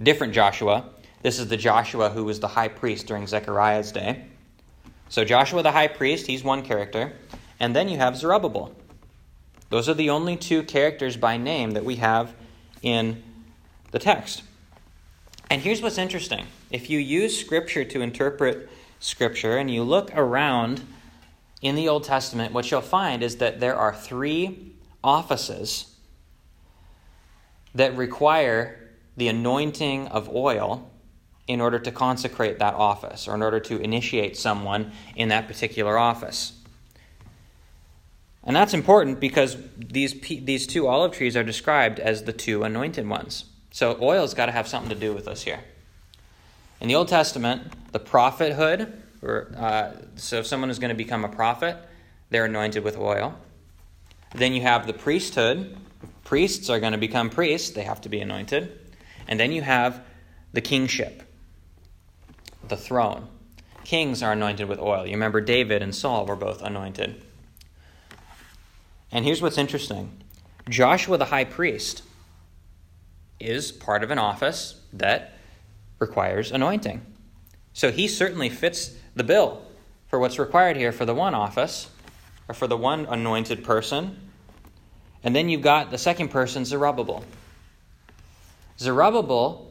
different 0.01 0.35
Joshua. 0.35 0.85
This 1.23 1.39
is 1.39 1.49
the 1.49 1.57
Joshua 1.57 2.11
who 2.11 2.25
was 2.25 2.41
the 2.41 2.49
high 2.49 2.69
priest 2.69 3.07
during 3.07 3.27
Zechariah's 3.27 3.91
day. 3.91 4.27
So, 5.09 5.25
Joshua 5.25 5.63
the 5.63 5.73
high 5.73 5.89
priest, 5.89 6.27
he's 6.27 6.45
one 6.45 6.63
character. 6.63 7.15
And 7.59 7.75
then 7.75 7.89
you 7.89 7.97
have 7.97 8.17
Zerubbabel. 8.17 8.75
Those 9.71 9.89
are 9.89 9.95
the 9.95 10.11
only 10.11 10.37
two 10.37 10.63
characters 10.63 11.17
by 11.17 11.37
name 11.37 11.73
that 11.73 11.85
we 11.85 11.97
have 11.97 12.35
in 12.83 13.23
the 13.91 13.99
text. 13.99 14.43
And 15.51 15.63
here's 15.63 15.83
what's 15.83 15.99
interesting 15.99 16.47
if 16.71 16.89
you 16.89 16.99
use 16.99 17.39
Scripture 17.39 17.85
to 17.85 18.01
interpret 18.01 18.69
Scripture 19.01 19.57
and 19.57 19.71
you 19.71 19.83
look 19.83 20.11
around 20.15 20.83
in 21.61 21.75
the 21.75 21.89
Old 21.89 22.05
Testament, 22.05 22.55
what 22.55 22.71
you'll 22.71 22.81
find 22.81 23.23
is 23.23 23.37
that 23.37 23.61
there 23.61 23.77
are 23.77 23.95
three 23.95 24.73
offices 25.03 25.95
that 27.75 27.97
require 27.97 28.91
the 29.17 29.29
anointing 29.29 30.09
of 30.09 30.29
oil 30.29 30.91
in 31.47 31.61
order 31.61 31.79
to 31.79 31.91
consecrate 31.91 32.59
that 32.61 32.75
office 32.75 33.27
or 33.27 33.35
in 33.35 33.43
order 33.43 33.61
to 33.61 33.79
initiate 33.79 34.37
someone 34.37 34.93
in 35.17 35.29
that 35.29 35.49
particular 35.49 35.99
office. 35.99 36.53
And 38.45 38.57
that's 38.57 38.73
important 38.73 39.21
because 39.21 39.57
these, 39.77 40.19
these 40.21 40.67
two 40.67 40.87
olive 40.87 41.13
trees 41.13 41.37
are 41.37 41.45
described 41.45 41.99
as 41.99 42.25
the 42.25 42.33
two 42.33 42.63
anointed 42.63 43.07
ones. 43.07 43.50
So 43.71 43.97
oil's 44.01 44.35
got 44.35 44.47
to 44.47 44.53
have 44.53 44.69
something 44.69 44.91
to 44.91 44.99
do 44.99 45.13
with 45.13 45.29
us 45.29 45.43
here. 45.43 45.61
In 46.81 46.89
the 46.89 46.95
Old 46.95 47.09
Testament, 47.09 47.93
the 47.93 47.99
prophethood 47.99 49.01
or, 49.23 49.53
uh, 49.57 49.93
so 50.17 50.39
if 50.39 50.47
someone 50.47 50.71
is 50.71 50.79
going 50.79 50.91
to 50.91 50.95
become 50.95 51.25
a 51.25 51.29
prophet, 51.29 51.77
they're 52.31 52.47
anointed 52.47 52.85
with 52.85 52.97
oil. 52.97 53.37
Then 54.35 54.53
you 54.53 54.63
have 54.63 54.87
the 54.87 54.93
priesthood. 54.93 55.77
Priests 56.25 56.71
are 56.71 56.81
going 56.81 56.93
to 56.93 56.99
become 56.99 57.29
priests, 57.29 57.71
they 57.71 57.83
have 57.83 58.01
to 58.03 58.09
be 58.09 58.21
anointed. 58.21 58.79
And 59.29 59.39
then 59.39 59.53
you 59.53 59.63
have 59.63 60.03
the 60.53 60.61
kingship, 60.61 61.23
the 62.67 62.77
throne. 62.77 63.29
kings 63.85 64.23
are 64.23 64.33
anointed 64.33 64.69
with 64.69 64.79
oil. 64.79 65.05
You 65.05 65.13
remember 65.13 65.41
David 65.41 65.83
and 65.83 65.95
Saul 65.95 66.27
were 66.27 66.37
both 66.37 66.63
anointed. 66.63 67.23
And 69.13 69.25
here's 69.25 69.43
what's 69.43 69.59
interesting 69.59 70.23
Joshua 70.69 71.19
the 71.19 71.27
high 71.27 71.45
priest 71.45 72.03
is 73.41 73.73
part 73.73 74.05
of 74.05 74.11
an 74.11 74.19
office 74.19 74.81
that 74.93 75.35
requires 75.99 76.53
anointing. 76.53 77.01
So 77.73 77.91
he 77.91 78.07
certainly 78.07 78.49
fits 78.49 78.95
the 79.15 79.25
bill 79.25 79.63
for 80.09 80.19
what's 80.19 80.39
required 80.39 80.77
here 80.77 80.93
for 80.93 81.05
the 81.05 81.15
one 81.15 81.35
office, 81.35 81.89
or 82.49 82.55
for 82.55 82.67
the 82.67 82.77
one 82.77 83.07
anointed 83.07 83.63
person. 83.63 84.17
And 85.23 85.37
then 85.37 85.49
you've 85.49 85.63
got 85.63 85.91
the 85.91 85.99
second 85.99 86.29
person, 86.29 86.65
Zerubbabel. 86.65 87.25
Zerubbabel 88.79 89.71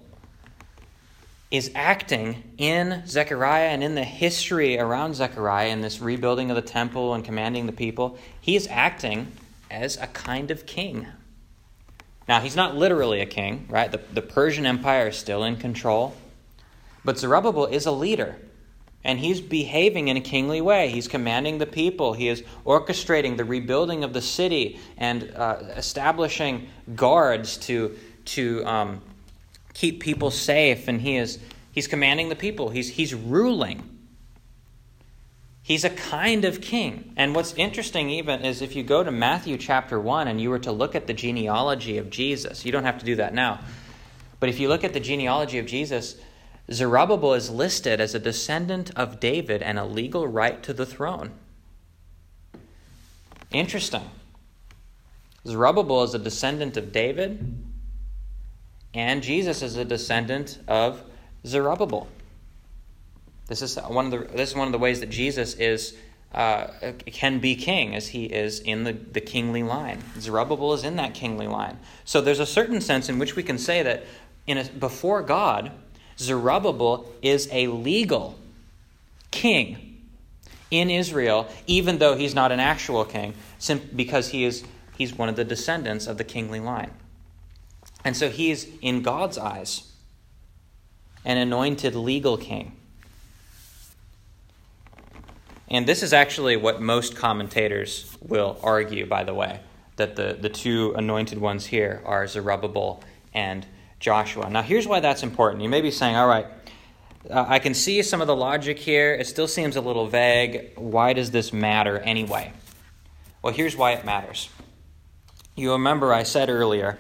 is 1.51 1.71
acting 1.73 2.53
in 2.58 3.03
Zechariah 3.08 3.69
and 3.69 3.84
in 3.84 3.95
the 3.95 4.03
history 4.03 4.79
around 4.79 5.15
Zechariah 5.15 5.69
in 5.69 5.82
this 5.82 5.99
rebuilding 5.99 6.51
of 6.51 6.55
the 6.55 6.62
temple 6.62 7.15
and 7.15 7.25
commanding 7.25 7.65
the 7.65 7.71
people. 7.71 8.17
He 8.39 8.55
is 8.55 8.67
acting 8.69 9.32
as 9.69 9.97
a 9.97 10.08
kind 10.08 10.51
of 10.51 10.65
king. 10.65 11.08
Now, 12.29 12.41
he's 12.41 12.55
not 12.55 12.75
literally 12.75 13.21
a 13.21 13.25
king, 13.25 13.65
right? 13.69 13.91
The, 13.91 13.99
the 14.13 14.21
Persian 14.21 14.67
Empire 14.67 15.07
is 15.07 15.17
still 15.17 15.43
in 15.43 15.55
control. 15.57 16.15
But 17.03 17.17
Zerubbabel 17.17 17.65
is 17.65 17.87
a 17.87 17.91
leader, 17.91 18.35
and 19.03 19.17
he's 19.17 19.41
behaving 19.41 20.09
in 20.09 20.15
a 20.15 20.21
kingly 20.21 20.61
way. 20.61 20.89
He's 20.89 21.07
commanding 21.07 21.57
the 21.57 21.65
people, 21.65 22.13
he 22.13 22.27
is 22.27 22.43
orchestrating 22.67 23.35
the 23.35 23.45
rebuilding 23.45 24.03
of 24.03 24.13
the 24.13 24.21
city 24.21 24.79
and 24.95 25.33
uh, 25.35 25.57
establishing 25.75 26.69
guards 26.95 27.57
to, 27.57 27.97
to 28.25 28.63
um, 28.63 29.01
keep 29.73 29.99
people 29.99 30.29
safe, 30.29 30.87
and 30.87 31.01
he 31.01 31.15
is 31.15 31.39
he's 31.71 31.87
commanding 31.87 32.29
the 32.29 32.35
people. 32.35 32.69
He's, 32.69 32.89
he's 32.89 33.15
ruling. 33.15 33.81
He's 35.69 35.84
a 35.84 35.91
kind 35.91 36.45
of 36.45 36.62
king. 36.62 37.13
And 37.15 37.36
what's 37.36 37.53
interesting, 37.53 38.10
even, 38.10 38.43
is 38.43 38.63
if 38.63 38.75
you 38.75 38.82
go 38.82 39.03
to 39.03 39.12
Matthew 39.12 39.55
chapter 39.55 39.99
1 39.99 40.27
and 40.27 40.41
you 40.41 40.49
were 40.49 40.58
to 40.58 40.71
look 40.71 40.95
at 40.95 41.05
the 41.05 41.13
genealogy 41.13 41.99
of 41.99 42.10
Jesus, 42.10 42.65
you 42.65 42.71
don't 42.71 42.86
have 42.86 42.97
to 42.97 43.05
do 43.05 43.17
that 43.17 43.36
now. 43.36 43.60
But 44.39 44.49
if 44.49 44.60
you 44.60 44.67
look 44.67 44.84
at 44.84 44.93
the 44.93 44.99
genealogy 44.99 45.60
of 45.60 45.67
Jesus, 45.67 46.15
Zerubbabel 46.71 47.36
is 47.36 47.51
listed 47.51 48.01
as 48.01 48.15
a 48.15 48.19
descendant 48.19 48.89
of 48.95 49.19
David 49.19 49.62
and 49.62 49.77
a 49.77 49.86
legal 49.86 50.27
right 50.27 50.63
to 50.63 50.73
the 50.73 50.88
throne. 50.88 51.34
Interesting. 53.51 54.10
Zerubbabel 55.45 56.01
is 56.01 56.15
a 56.15 56.19
descendant 56.19 56.77
of 56.77 56.91
David, 56.91 57.63
and 58.95 59.21
Jesus 59.21 59.62
is 59.62 59.77
a 59.77 59.86
descendant 59.86 60.58
of 60.67 61.03
Zerubbabel. 61.45 62.08
This 63.49 63.62
is 63.63 63.75
one 63.75 64.05
of 64.05 64.12
the 64.12 64.38
this 64.38 64.51
is 64.51 64.55
one 64.55 64.67
of 64.67 64.71
the 64.71 64.77
ways 64.77 65.01
that 65.01 65.09
Jesus 65.09 65.55
is 65.55 65.97
uh, 66.33 66.67
can 67.07 67.39
be 67.39 67.55
king, 67.55 67.95
as 67.95 68.09
he 68.09 68.25
is 68.25 68.59
in 68.59 68.83
the, 68.83 68.93
the 68.93 69.19
kingly 69.19 69.63
line. 69.63 70.03
Zerubbabel 70.19 70.73
is 70.73 70.83
in 70.83 70.95
that 70.97 71.15
kingly 71.15 71.47
line. 71.47 71.79
So 72.05 72.21
there's 72.21 72.39
a 72.39 72.45
certain 72.45 72.79
sense 72.79 73.09
in 73.09 73.17
which 73.17 73.35
we 73.35 73.41
can 73.41 73.57
say 73.57 73.81
that 73.81 74.05
in 74.45 74.59
a, 74.59 74.63
before 74.65 75.23
God, 75.23 75.71
Zerubbabel 76.19 77.12
is 77.23 77.49
a 77.51 77.67
legal 77.67 78.38
king 79.31 80.03
in 80.69 80.91
Israel, 80.91 81.47
even 81.65 81.97
though 81.97 82.15
he's 82.15 82.35
not 82.35 82.51
an 82.51 82.59
actual 82.59 83.03
king, 83.03 83.33
because 83.95 84.29
he 84.29 84.45
is 84.45 84.63
he's 84.95 85.17
one 85.17 85.29
of 85.29 85.35
the 85.35 85.45
descendants 85.45 86.05
of 86.05 86.19
the 86.19 86.23
kingly 86.23 86.59
line. 86.59 86.91
And 88.05 88.15
so 88.15 88.29
he 88.29 88.51
is, 88.51 88.69
in 88.81 89.01
God's 89.01 89.38
eyes, 89.38 89.91
an 91.25 91.38
anointed 91.38 91.95
legal 91.95 92.38
king. 92.38 92.73
And 95.69 95.88
this 95.88 96.01
is 96.01 96.13
actually 96.13 96.58
what 96.58 96.82
most 96.82 97.15
commentators 97.15 98.17
will 98.21 98.60
argue, 98.63 99.05
by 99.05 99.23
the 99.23 99.34
way, 99.34 99.60
that 99.97 100.15
the, 100.15 100.38
the 100.39 100.49
two 100.49 100.93
anointed 100.95 101.38
ones 101.38 101.65
here 101.65 102.01
are 102.05 102.25
Zerubbabel 102.27 103.03
and 103.34 103.65
Joshua. 103.99 104.49
Now, 104.49 104.63
here's 104.63 104.88
why 104.88 104.99
that's 104.99 105.23
important. 105.23 105.62
You 105.62 105.69
may 105.69 105.82
be 105.82 105.91
saying, 105.91 106.15
all 106.15 106.27
right, 106.27 106.47
uh, 107.29 107.45
I 107.47 107.60
can 107.60 107.73
see 107.73 108.01
some 108.01 108.21
of 108.21 108.27
the 108.27 108.36
logic 108.36 108.79
here. 108.79 109.13
It 109.13 109.27
still 109.27 109.47
seems 109.47 109.75
a 109.75 109.82
little 109.82 110.08
vague. 110.08 110.71
Why 110.75 111.13
does 111.13 111.32
this 111.32 111.53
matter 111.53 111.99
anyway? 111.99 112.51
Well, 113.41 113.53
here's 113.53 113.75
why 113.75 113.91
it 113.91 114.05
matters. 114.05 114.49
You 115.55 115.73
remember 115.73 116.13
I 116.13 116.23
said 116.23 116.49
earlier 116.49 116.97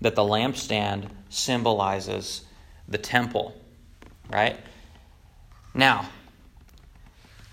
that 0.00 0.14
the 0.14 0.22
lampstand 0.22 1.10
symbolizes 1.28 2.44
the 2.88 2.98
temple, 2.98 3.60
right? 4.30 4.58
Now, 5.74 6.08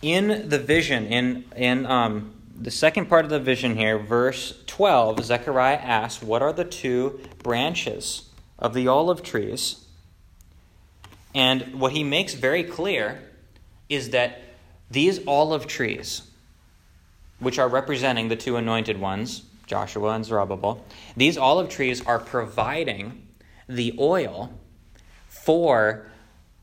in 0.04 0.50
the 0.50 0.60
vision, 0.60 1.08
in, 1.08 1.46
in 1.56 1.86
um, 1.86 2.34
the 2.60 2.70
second 2.70 3.08
part 3.08 3.24
of 3.24 3.32
the 3.32 3.40
vision 3.40 3.76
here, 3.76 3.98
verse 3.98 4.54
12, 4.68 5.24
Zechariah 5.24 5.78
asks, 5.78 6.22
What 6.22 6.42
are 6.42 6.54
the 6.54 6.66
two 6.66 7.22
branches 7.42 8.30
of 8.60 8.74
the 8.74 8.88
olive 8.88 9.24
trees? 9.24 9.86
And 11.34 11.80
what 11.80 11.94
he 11.94 12.04
makes 12.04 12.34
very 12.34 12.64
clear 12.64 13.22
is 13.90 14.10
that 14.12 14.42
these 14.92 15.26
olive 15.26 15.68
trees, 15.68 16.24
which 17.40 17.58
are 17.58 17.70
representing 17.70 18.28
the 18.28 18.36
two 18.36 18.58
anointed 18.58 19.00
ones, 19.00 19.44
Joshua 19.66 20.12
and 20.12 20.26
Zerubbabel, 20.26 20.86
these 21.16 21.38
olive 21.38 21.70
trees 21.70 22.06
are 22.06 22.20
providing 22.20 23.26
the 23.68 23.96
oil 23.98 24.52
for 25.30 26.06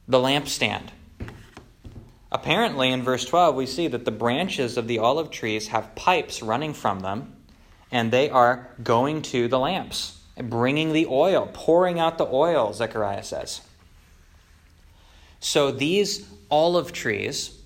the 0.06 0.18
lampstand. 0.18 0.90
Apparently, 2.32 2.90
in 2.90 3.02
verse 3.02 3.24
12, 3.24 3.54
we 3.54 3.66
see 3.66 3.88
that 3.88 4.04
the 4.04 4.10
branches 4.10 4.76
of 4.76 4.86
the 4.86 4.98
olive 4.98 5.30
trees 5.30 5.68
have 5.68 5.94
pipes 5.96 6.42
running 6.42 6.74
from 6.74 7.00
them, 7.00 7.36
and 7.90 8.12
they 8.12 8.30
are 8.30 8.68
going 8.82 9.22
to 9.22 9.48
the 9.48 9.58
lamps, 9.58 10.20
bringing 10.36 10.92
the 10.92 11.06
oil, 11.06 11.50
pouring 11.52 11.98
out 11.98 12.18
the 12.18 12.26
oil, 12.26 12.72
Zechariah 12.72 13.24
says. 13.24 13.62
So 15.40 15.72
these 15.72 16.28
olive 16.50 16.92
trees 16.92 17.58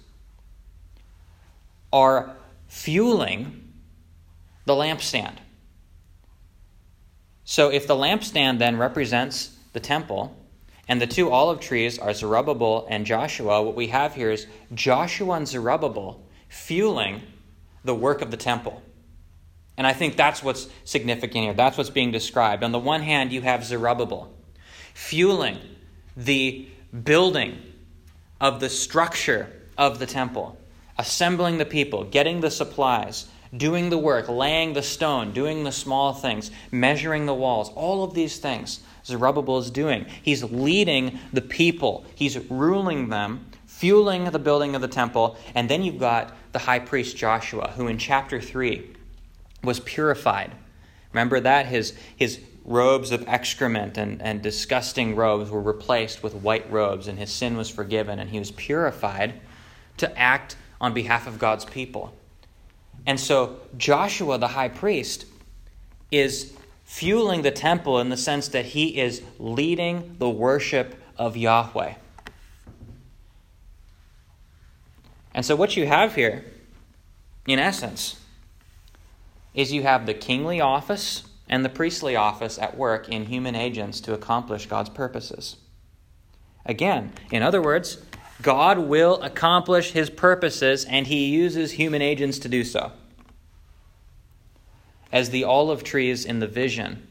are 1.92 2.36
fueling 2.68 3.72
the 4.64 4.74
lampstand. 4.74 5.36
So 7.44 7.68
if 7.68 7.86
the 7.86 7.94
lampstand 7.94 8.58
then 8.58 8.78
represents 8.78 9.56
the 9.74 9.80
temple, 9.80 10.34
and 10.88 11.00
the 11.00 11.06
two 11.06 11.30
olive 11.30 11.60
trees 11.60 11.98
are 11.98 12.12
Zerubbabel 12.12 12.86
and 12.90 13.06
Joshua. 13.06 13.62
What 13.62 13.74
we 13.74 13.88
have 13.88 14.14
here 14.14 14.30
is 14.30 14.46
Joshua 14.74 15.34
and 15.34 15.48
Zerubbabel 15.48 16.24
fueling 16.48 17.22
the 17.84 17.94
work 17.94 18.20
of 18.20 18.30
the 18.30 18.36
temple. 18.36 18.82
And 19.76 19.86
I 19.86 19.92
think 19.92 20.16
that's 20.16 20.42
what's 20.42 20.68
significant 20.84 21.44
here. 21.44 21.54
That's 21.54 21.76
what's 21.76 21.90
being 21.90 22.12
described. 22.12 22.62
On 22.62 22.72
the 22.72 22.78
one 22.78 23.02
hand, 23.02 23.32
you 23.32 23.42
have 23.42 23.64
Zerubbabel 23.64 24.32
fueling 24.94 25.58
the 26.16 26.68
building 27.02 27.58
of 28.40 28.60
the 28.60 28.68
structure 28.68 29.50
of 29.76 29.98
the 29.98 30.06
temple, 30.06 30.56
assembling 30.98 31.58
the 31.58 31.64
people, 31.64 32.04
getting 32.04 32.40
the 32.40 32.50
supplies, 32.50 33.26
doing 33.56 33.90
the 33.90 33.98
work, 33.98 34.28
laying 34.28 34.72
the 34.72 34.82
stone, 34.82 35.32
doing 35.32 35.64
the 35.64 35.72
small 35.72 36.12
things, 36.12 36.50
measuring 36.70 37.26
the 37.26 37.34
walls, 37.34 37.70
all 37.70 38.04
of 38.04 38.14
these 38.14 38.38
things 38.38 38.80
Zerubbabel 39.04 39.58
is 39.58 39.70
doing. 39.70 40.06
He's 40.22 40.42
leading 40.42 41.18
the 41.32 41.42
people, 41.42 42.04
he's 42.14 42.38
ruling 42.50 43.08
them, 43.08 43.46
fueling 43.66 44.24
the 44.24 44.38
building 44.38 44.74
of 44.74 44.80
the 44.80 44.88
temple. 44.88 45.36
And 45.54 45.68
then 45.68 45.82
you've 45.82 45.98
got 45.98 46.34
the 46.52 46.60
high 46.60 46.78
priest 46.78 47.16
Joshua, 47.16 47.72
who 47.76 47.86
in 47.88 47.98
chapter 47.98 48.40
3 48.40 48.90
was 49.62 49.80
purified. 49.80 50.52
Remember 51.12 51.40
that? 51.40 51.66
His, 51.66 51.94
his 52.16 52.40
robes 52.64 53.10
of 53.12 53.26
excrement 53.28 53.98
and, 53.98 54.22
and 54.22 54.42
disgusting 54.42 55.14
robes 55.16 55.50
were 55.50 55.60
replaced 55.60 56.22
with 56.22 56.34
white 56.34 56.70
robes, 56.70 57.08
and 57.08 57.18
his 57.18 57.30
sin 57.30 57.56
was 57.56 57.68
forgiven, 57.68 58.18
and 58.18 58.30
he 58.30 58.38
was 58.38 58.50
purified 58.52 59.34
to 59.98 60.18
act 60.18 60.56
on 60.80 60.94
behalf 60.94 61.26
of 61.26 61.38
God's 61.38 61.64
people. 61.64 62.14
And 63.06 63.20
so 63.20 63.58
Joshua, 63.76 64.38
the 64.38 64.48
high 64.48 64.68
priest, 64.68 65.26
is 66.10 66.54
fueling 66.94 67.42
the 67.42 67.50
temple 67.50 67.98
in 67.98 68.08
the 68.08 68.16
sense 68.16 68.46
that 68.46 68.66
he 68.66 69.00
is 69.00 69.20
leading 69.40 70.14
the 70.20 70.30
worship 70.30 70.94
of 71.18 71.36
Yahweh. 71.36 71.92
And 75.34 75.44
so, 75.44 75.56
what 75.56 75.76
you 75.76 75.88
have 75.88 76.14
here, 76.14 76.44
in 77.48 77.58
essence, 77.58 78.20
is 79.54 79.72
you 79.72 79.82
have 79.82 80.06
the 80.06 80.14
kingly 80.14 80.60
office 80.60 81.24
and 81.48 81.64
the 81.64 81.68
priestly 81.68 82.14
office 82.14 82.60
at 82.60 82.76
work 82.76 83.08
in 83.08 83.26
human 83.26 83.56
agents 83.56 84.00
to 84.02 84.14
accomplish 84.14 84.66
God's 84.66 84.90
purposes. 84.90 85.56
Again, 86.64 87.12
in 87.32 87.42
other 87.42 87.60
words, 87.60 88.04
God 88.40 88.78
will 88.78 89.20
accomplish 89.20 89.90
his 89.90 90.10
purposes 90.10 90.84
and 90.84 91.08
he 91.08 91.26
uses 91.26 91.72
human 91.72 92.02
agents 92.02 92.38
to 92.38 92.48
do 92.48 92.62
so 92.62 92.92
as 95.14 95.30
the 95.30 95.44
olive 95.44 95.84
trees 95.84 96.24
in 96.24 96.40
the 96.40 96.46
vision 96.48 97.06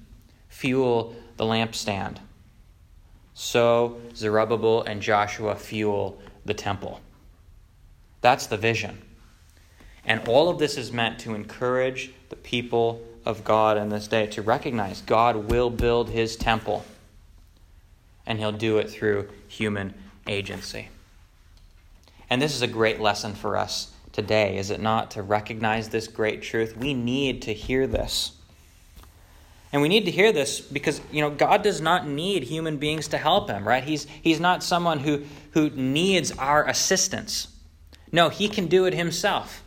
fuel 0.50 1.16
the 1.38 1.46
lampstand, 1.46 2.18
so 3.34 4.00
Zerubbabel 4.13 4.84
and 4.84 5.02
Joshua 5.02 5.56
fuel 5.56 6.22
the 6.46 6.54
temple. 6.54 7.00
That's 8.20 8.46
the 8.46 8.58
vision. 8.58 9.02
And 10.06 10.28
all 10.28 10.50
of 10.50 10.60
this 10.60 10.78
is 10.78 10.92
meant 10.92 11.18
to 11.20 11.34
encourage 11.34 12.12
the 12.28 12.36
people 12.36 13.02
of 13.26 13.46
God 13.46 13.78
in 13.78 13.88
this 13.88 14.10
day 14.10 14.28
to 14.28 14.42
recognize 14.42 15.02
God 15.02 15.50
will 15.50 15.70
build 15.70 16.10
his 16.10 16.36
temple, 16.36 16.84
and 18.26 18.38
he'll 18.38 18.52
do 18.52 18.80
it 18.80 18.89
through 18.89 19.30
human 19.48 19.94
agency. 20.28 20.89
And 22.30 22.42
this 22.42 22.54
is 22.54 22.62
a 22.62 22.68
great 22.68 23.00
lesson 23.00 23.34
for 23.34 23.56
us 23.56 23.93
today, 24.13 24.58
is 24.58 24.69
it 24.69 24.80
not, 24.80 25.12
to 25.12 25.21
recognize 25.21 25.89
this 25.89 26.08
great 26.08 26.41
truth? 26.41 26.78
We 26.78 26.93
need 26.93 27.41
to 27.43 27.54
hear 27.54 27.86
this. 27.88 28.32
And 29.73 29.82
we 29.82 29.89
need 29.89 30.06
to 30.06 30.12
hear 30.12 30.32
this 30.32 30.62
because, 30.62 31.02
you 31.12 31.21
know, 31.21 31.32
God 31.32 31.63
does 31.63 31.82
not 31.82 32.08
need 32.08 32.43
human 32.43 32.78
beings 32.78 33.08
to 33.10 33.17
help 33.17 33.49
him, 33.49 33.67
right? 33.67 33.84
He's, 33.84 34.06
he's 34.06 34.39
not 34.39 34.63
someone 34.63 34.99
who, 34.99 35.23
who 35.52 35.71
needs 35.71 36.32
our 36.38 36.65
assistance. 36.67 37.47
No, 38.12 38.30
he 38.30 38.47
can 38.47 38.67
do 38.67 38.86
it 38.86 38.93
himself. 38.93 39.63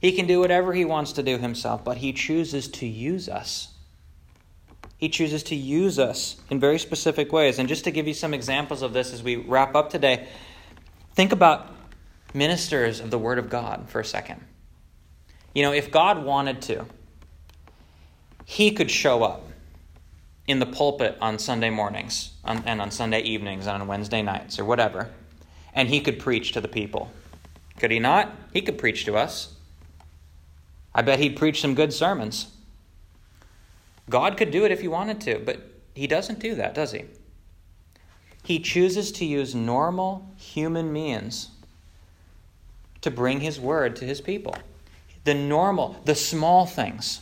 He 0.00 0.12
can 0.12 0.26
do 0.26 0.40
whatever 0.40 0.72
he 0.72 0.86
wants 0.86 1.12
to 1.12 1.22
do 1.22 1.36
himself, 1.36 1.84
but 1.84 1.98
he 1.98 2.14
chooses 2.14 2.68
to 2.68 2.86
use 2.86 3.28
us. 3.28 3.74
He 4.96 5.10
chooses 5.10 5.42
to 5.44 5.54
use 5.54 5.98
us 5.98 6.36
in 6.48 6.58
very 6.58 6.78
specific 6.78 7.30
ways. 7.30 7.58
And 7.58 7.68
just 7.68 7.84
to 7.84 7.90
give 7.90 8.08
you 8.08 8.14
some 8.14 8.32
examples 8.32 8.80
of 8.80 8.94
this 8.94 9.12
as 9.12 9.22
we 9.22 9.36
wrap 9.36 9.74
up 9.74 9.90
today, 9.90 10.26
think 11.14 11.32
about 11.32 11.70
ministers 12.34 13.00
of 13.00 13.10
the 13.10 13.18
Word 13.18 13.38
of 13.38 13.48
God 13.48 13.88
for 13.88 14.00
a 14.00 14.04
second. 14.04 14.44
You 15.54 15.62
know, 15.62 15.72
if 15.72 15.90
God 15.90 16.24
wanted 16.24 16.62
to, 16.62 16.86
he 18.44 18.70
could 18.70 18.90
show 18.90 19.22
up 19.22 19.44
in 20.46 20.58
the 20.58 20.66
pulpit 20.66 21.16
on 21.20 21.38
Sunday 21.38 21.70
mornings 21.70 22.32
and 22.44 22.80
on 22.80 22.90
Sunday 22.90 23.20
evenings 23.20 23.66
and 23.66 23.82
on 23.82 23.88
Wednesday 23.88 24.22
nights 24.22 24.58
or 24.58 24.64
whatever, 24.64 25.10
and 25.74 25.88
he 25.88 26.00
could 26.00 26.18
preach 26.18 26.52
to 26.52 26.60
the 26.60 26.68
people. 26.68 27.10
Could 27.78 27.90
he 27.90 27.98
not? 27.98 28.34
He 28.52 28.62
could 28.62 28.78
preach 28.78 29.04
to 29.04 29.16
us. 29.16 29.54
I 30.94 31.02
bet 31.02 31.18
he'd 31.18 31.36
preach 31.36 31.60
some 31.60 31.74
good 31.74 31.92
sermons. 31.92 32.54
God 34.08 34.36
could 34.38 34.50
do 34.50 34.64
it 34.64 34.72
if 34.72 34.80
he 34.80 34.88
wanted 34.88 35.20
to, 35.22 35.38
but 35.38 35.60
he 35.94 36.06
doesn't 36.06 36.38
do 36.38 36.54
that, 36.54 36.74
does 36.74 36.92
he? 36.92 37.04
He 38.42 38.58
chooses 38.58 39.12
to 39.12 39.26
use 39.26 39.54
normal 39.54 40.34
human 40.38 40.92
means 40.92 41.50
to 43.08 43.14
bring 43.14 43.40
his 43.40 43.58
word 43.58 43.96
to 43.96 44.04
his 44.04 44.20
people. 44.20 44.54
The 45.24 45.34
normal, 45.34 45.96
the 46.04 46.14
small 46.14 46.66
things 46.66 47.20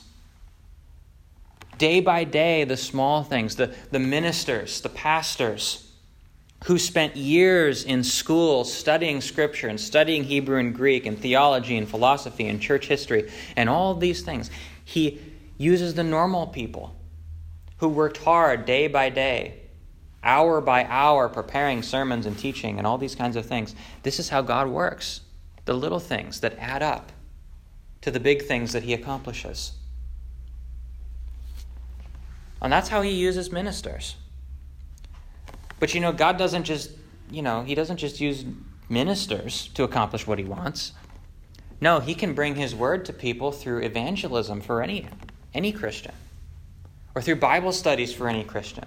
day 1.79 2.01
by 2.01 2.25
day 2.25 2.65
the 2.65 2.77
small 2.77 3.23
things, 3.23 3.57
the, 3.57 3.75
the 3.91 3.99
ministers, 3.99 4.81
the 4.81 4.89
pastors 4.89 5.83
who 6.65 6.79
spent 6.79 7.17
years 7.17 7.85
in 7.85 8.03
school 8.03 8.65
studying 8.65 9.21
Scripture 9.21 9.69
and 9.69 9.79
studying 9.79 10.25
Hebrew 10.25 10.59
and 10.59 10.75
Greek 10.75 11.07
and 11.07 11.19
theology 11.19 11.77
and 11.77 11.89
philosophy 11.89 12.47
and 12.49 12.61
church 12.61 12.87
history 12.87 13.31
and 13.57 13.69
all 13.69 13.95
these 13.95 14.23
things. 14.23 14.51
He 14.85 15.21
uses 15.59 15.95
the 15.95 16.03
normal 16.03 16.47
people 16.47 16.97
who 17.79 17.89
worked 17.89 18.17
hard 18.17 18.65
day 18.65 18.89
by 18.89 19.11
day, 19.11 19.61
hour 20.25 20.63
by 20.63 20.85
hour, 20.85 21.29
preparing 21.29 21.83
sermons 21.83 22.25
and 22.25 22.39
teaching 22.39 22.79
and 22.79 22.87
all 22.87 22.97
these 22.97 23.15
kinds 23.15 23.37
of 23.37 23.45
things. 23.45 23.75
This 24.03 24.19
is 24.19 24.31
how 24.31 24.41
God 24.41 24.69
works 24.69 25.21
the 25.67 25.75
little 25.75 26.01
things 26.01 26.41
that 26.41 26.59
add 26.59 26.83
up 26.83 27.13
to 28.01 28.11
the 28.11 28.21
big 28.21 28.43
things 28.43 28.73
that 28.73 28.83
He 28.83 28.95
accomplishes. 28.95 29.73
And 32.61 32.73
that's 32.73 32.89
how 32.89 33.03
he 33.03 33.11
uses 33.11 33.53
ministers. 33.53 34.17
But 35.79 35.95
you 35.95 36.01
know, 36.01 36.13
God 36.13 36.39
doesn't 36.39 36.65
just, 36.65 36.91
you 37.31 37.43
know, 37.43 37.63
he 37.63 37.75
doesn't 37.75 37.99
just 37.99 38.21
use 38.21 38.45
ministers 38.89 39.69
to 39.75 39.85
accomplish 39.85 40.27
what 40.27 40.39
he 40.39 40.45
wants. 40.45 40.93
No, 41.81 42.01
he 42.01 42.15
can 42.15 42.35
bring 42.35 42.55
his 42.55 42.75
word 42.75 43.05
to 43.07 43.13
people 43.13 43.53
through 43.53 43.83
evangelism 43.83 44.61
for 44.61 44.83
any 44.83 45.07
any 45.53 45.73
Christian 45.73 46.13
or 47.15 47.23
through 47.23 47.37
Bible 47.37 47.73
studies 47.73 48.13
for 48.13 48.29
any 48.29 48.45
Christian. 48.45 48.85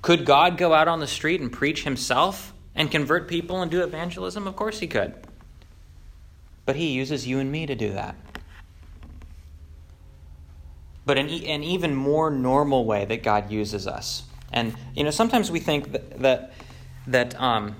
Could 0.00 0.24
God 0.24 0.56
go 0.56 0.72
out 0.72 0.88
on 0.88 1.00
the 1.00 1.06
street 1.06 1.40
and 1.40 1.52
preach 1.52 1.84
himself 1.84 2.52
and 2.74 2.90
convert 2.90 3.28
people 3.28 3.62
and 3.62 3.70
do 3.70 3.82
evangelism? 3.82 4.46
Of 4.46 4.56
course 4.56 4.80
he 4.80 4.86
could. 4.86 5.14
But 6.64 6.76
he 6.76 6.92
uses 6.92 7.26
you 7.26 7.38
and 7.38 7.50
me 7.50 7.66
to 7.66 7.74
do 7.74 7.92
that 7.92 8.14
but 11.04 11.18
an, 11.18 11.28
an 11.28 11.62
even 11.62 11.94
more 11.94 12.30
normal 12.30 12.84
way 12.84 13.04
that 13.04 13.22
God 13.22 13.50
uses 13.50 13.86
us. 13.86 14.24
And 14.52 14.74
you 14.94 15.04
know, 15.04 15.10
sometimes 15.10 15.50
we 15.50 15.60
think 15.60 15.92
that 15.92 16.20
that, 16.20 16.52
that 17.08 17.40
um, 17.40 17.74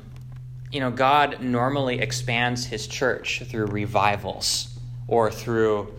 you 0.71 0.81
know 0.81 0.91
God 0.91 1.41
normally 1.41 2.01
expands 2.01 2.65
His 2.65 2.87
church 2.87 3.43
through 3.47 3.67
revivals 3.67 4.69
or 5.07 5.31
through 5.31 5.93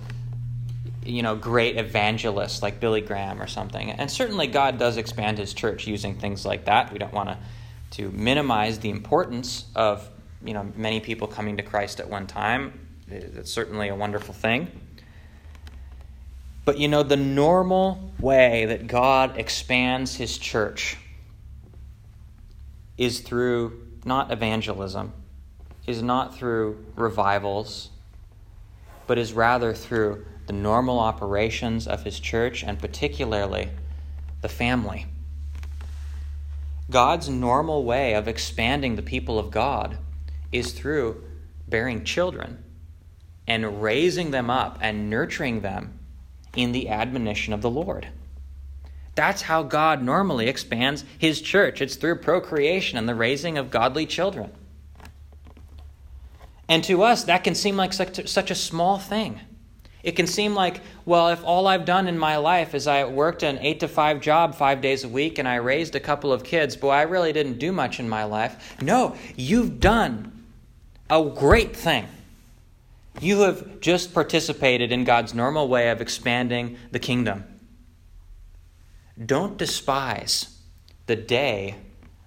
you 1.06 1.22
know 1.22 1.36
great 1.36 1.78
evangelists 1.78 2.62
like 2.62 2.80
Billy 2.80 3.02
Graham 3.02 3.42
or 3.42 3.48
something. 3.48 3.92
And 3.92 4.10
certainly 4.10 4.48
God 4.48 4.78
does 4.78 4.98
expand 4.98 5.38
His 5.38 5.54
church 5.54 5.88
using 5.88 6.16
things 6.16 6.46
like 6.46 6.66
that. 6.66 6.92
We 6.92 7.00
don't 7.00 7.14
want 7.14 7.30
to 7.30 7.38
to 7.92 8.10
minimize 8.10 8.80
the 8.80 8.90
importance 8.90 9.66
of 9.76 10.10
you 10.44 10.54
know 10.54 10.72
many 10.76 11.00
people 11.00 11.28
coming 11.28 11.58
to 11.58 11.64
Christ 11.64 12.00
at 12.00 12.10
one 12.10 12.28
time. 12.28 12.88
It's 13.08 13.52
certainly 13.52 13.90
a 13.90 13.96
wonderful 13.96 14.34
thing. 14.34 14.68
But 16.66 16.78
you 16.78 16.88
know, 16.88 17.04
the 17.04 17.18
normal 17.18 18.12
way 18.20 18.66
that 18.66 18.88
God 18.88 19.38
expands 19.38 20.16
his 20.16 20.38
church 20.38 20.98
is 22.98 23.20
through 23.20 23.88
not 24.06 24.32
evangelism, 24.32 25.14
is 25.86 26.02
not 26.02 26.36
through 26.36 26.86
revivals, 26.96 27.90
but 29.08 29.18
is 29.18 29.34
rather 29.34 29.74
through 29.74 30.26
the 30.46 30.54
normal 30.54 31.00
operations 31.00 31.88
of 31.88 32.04
his 32.04 32.20
church 32.20 32.64
and 32.64 32.80
particularly 32.80 33.70
the 34.42 34.50
family. 34.50 35.06
God's 36.90 37.30
normal 37.30 37.84
way 37.84 38.14
of 38.14 38.28
expanding 38.28 38.96
the 38.96 39.02
people 39.02 39.40
of 39.40 39.52
God 39.52 39.98
is 40.54 40.72
through 40.72 41.24
bearing 41.68 42.04
children 42.04 42.64
and 43.48 43.82
raising 43.82 44.32
them 44.32 44.50
up 44.50 44.78
and 44.82 45.10
nurturing 45.10 45.62
them 45.62 46.00
in 46.56 46.72
the 46.72 46.90
admonition 46.90 47.54
of 47.54 47.62
the 47.62 47.70
Lord. 47.70 48.08
That's 49.16 49.44
how 49.44 49.64
God 49.64 50.02
normally 50.02 50.48
expands 50.48 51.06
his 51.18 51.42
church. 51.42 51.82
It's 51.82 51.96
through 51.96 52.18
procreation 52.18 52.98
and 52.98 53.08
the 53.08 53.16
raising 53.16 53.58
of 53.58 53.70
godly 53.70 54.06
children. 54.06 54.52
And 56.68 56.84
to 56.86 57.04
us, 57.04 57.26
that 57.26 57.44
can 57.44 57.56
seem 57.56 57.76
like 57.76 57.94
such 57.94 58.52
a, 58.52 58.56
small 58.56 58.98
thing. 58.98 59.40
It 60.02 60.14
can 60.14 60.28
seem 60.28 60.56
like, 60.56 60.82
well, 61.06 61.30
if 61.30 61.44
all 61.44 61.68
I've 61.68 61.86
done 61.86 62.08
in 62.08 62.18
my 62.18 62.38
life 62.38 62.74
is 62.74 62.88
I 62.88 63.06
worked 63.06 63.44
an 63.44 63.60
8 63.60 63.82
to 63.82 63.88
5 63.88 64.22
job 64.22 64.56
five 64.56 64.82
days 64.82 65.04
a 65.04 65.10
week 65.10 65.38
and 65.38 65.48
I 65.48 65.56
raised 65.56 65.96
a 65.96 66.00
couple 66.00 66.34
of 66.34 66.44
kids, 66.44 66.76
boy, 66.76 66.90
I 66.90 67.04
really 67.04 67.34
didn't 67.34 67.60
do 67.60 67.72
much 67.72 68.00
in 68.00 68.10
my 68.10 68.24
life. 68.24 68.82
No, 68.82 69.16
you've 69.36 69.80
done 69.80 70.33
a 71.14 71.30
great 71.30 71.76
thing. 71.76 72.08
You 73.22 73.42
have 73.42 73.80
just 73.80 74.16
participated 74.16 74.92
in 74.92 75.04
God's 75.04 75.34
normal 75.34 75.68
way 75.68 75.90
of 75.90 76.02
expanding 76.02 76.78
the 76.92 76.98
kingdom. 76.98 77.46
Don't 79.24 79.56
despise 79.56 80.58
the 81.06 81.16
day 81.16 81.76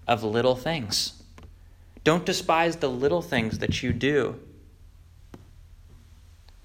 of 0.07 0.22
little 0.22 0.55
things. 0.55 1.20
Don't 2.05 2.25
despise 2.25 2.77
the 2.77 2.88
little 2.88 3.22
things 3.22 3.59
that 3.59 3.83
you 3.83 3.92
do 3.92 4.38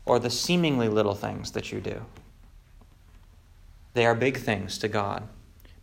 or 0.05 0.19
the 0.19 0.29
seemingly 0.29 0.87
little 0.87 1.15
things 1.15 1.53
that 1.53 1.71
you 1.71 1.81
do. 1.81 2.05
They 3.95 4.05
are 4.05 4.13
big 4.13 4.37
things 4.37 4.77
to 4.77 4.87
God 4.87 5.27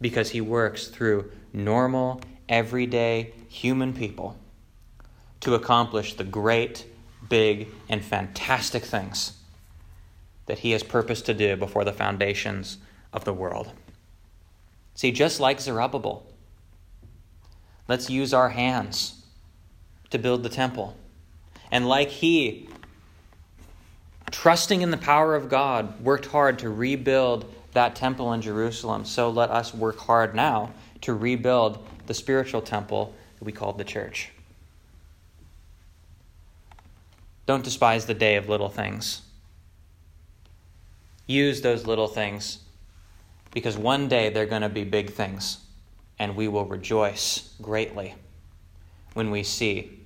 because 0.00 0.30
He 0.30 0.40
works 0.40 0.86
through 0.86 1.32
normal, 1.52 2.20
everyday 2.48 3.32
human 3.48 3.92
people 3.92 4.36
to 5.40 5.54
accomplish 5.54 6.14
the 6.14 6.24
great 6.24 6.84
big, 7.28 7.68
and 7.88 8.04
fantastic 8.04 8.84
things 8.84 9.32
that 10.46 10.60
He 10.60 10.70
has 10.72 10.82
purposed 10.82 11.26
to 11.26 11.34
do 11.34 11.56
before 11.56 11.84
the 11.84 11.92
foundations 11.92 12.78
of 13.12 13.24
the 13.24 13.32
world. 13.32 13.72
See, 14.94 15.12
just 15.12 15.40
like 15.40 15.60
Zerubbabel, 15.60 16.26
let's 17.86 18.10
use 18.10 18.34
our 18.34 18.48
hands 18.50 19.22
to 20.10 20.18
build 20.18 20.42
the 20.42 20.48
temple. 20.48 20.96
And 21.70 21.88
like 21.88 22.08
he, 22.08 22.68
trusting 24.30 24.82
in 24.82 24.90
the 24.90 24.96
power 24.96 25.34
of 25.34 25.48
God, 25.48 26.00
worked 26.00 26.26
hard 26.26 26.58
to 26.60 26.70
rebuild 26.70 27.52
that 27.72 27.94
temple 27.94 28.32
in 28.32 28.40
Jerusalem, 28.40 29.04
so 29.04 29.28
let 29.30 29.50
us 29.50 29.74
work 29.74 29.98
hard 29.98 30.34
now 30.34 30.72
to 31.02 31.14
rebuild 31.14 31.86
the 32.06 32.14
spiritual 32.14 32.62
temple 32.62 33.14
that 33.38 33.44
we 33.44 33.52
call 33.52 33.74
the 33.74 33.84
church. 33.84 34.30
Don't 37.48 37.64
despise 37.64 38.04
the 38.04 38.12
day 38.12 38.36
of 38.36 38.50
little 38.50 38.68
things. 38.68 39.22
Use 41.26 41.62
those 41.62 41.86
little 41.86 42.06
things 42.06 42.58
because 43.54 43.78
one 43.78 44.06
day 44.06 44.28
they're 44.28 44.44
going 44.44 44.60
to 44.60 44.68
be 44.68 44.84
big 44.84 45.14
things, 45.14 45.64
and 46.18 46.36
we 46.36 46.46
will 46.46 46.66
rejoice 46.66 47.54
greatly 47.62 48.16
when 49.14 49.30
we 49.30 49.42
see 49.42 49.98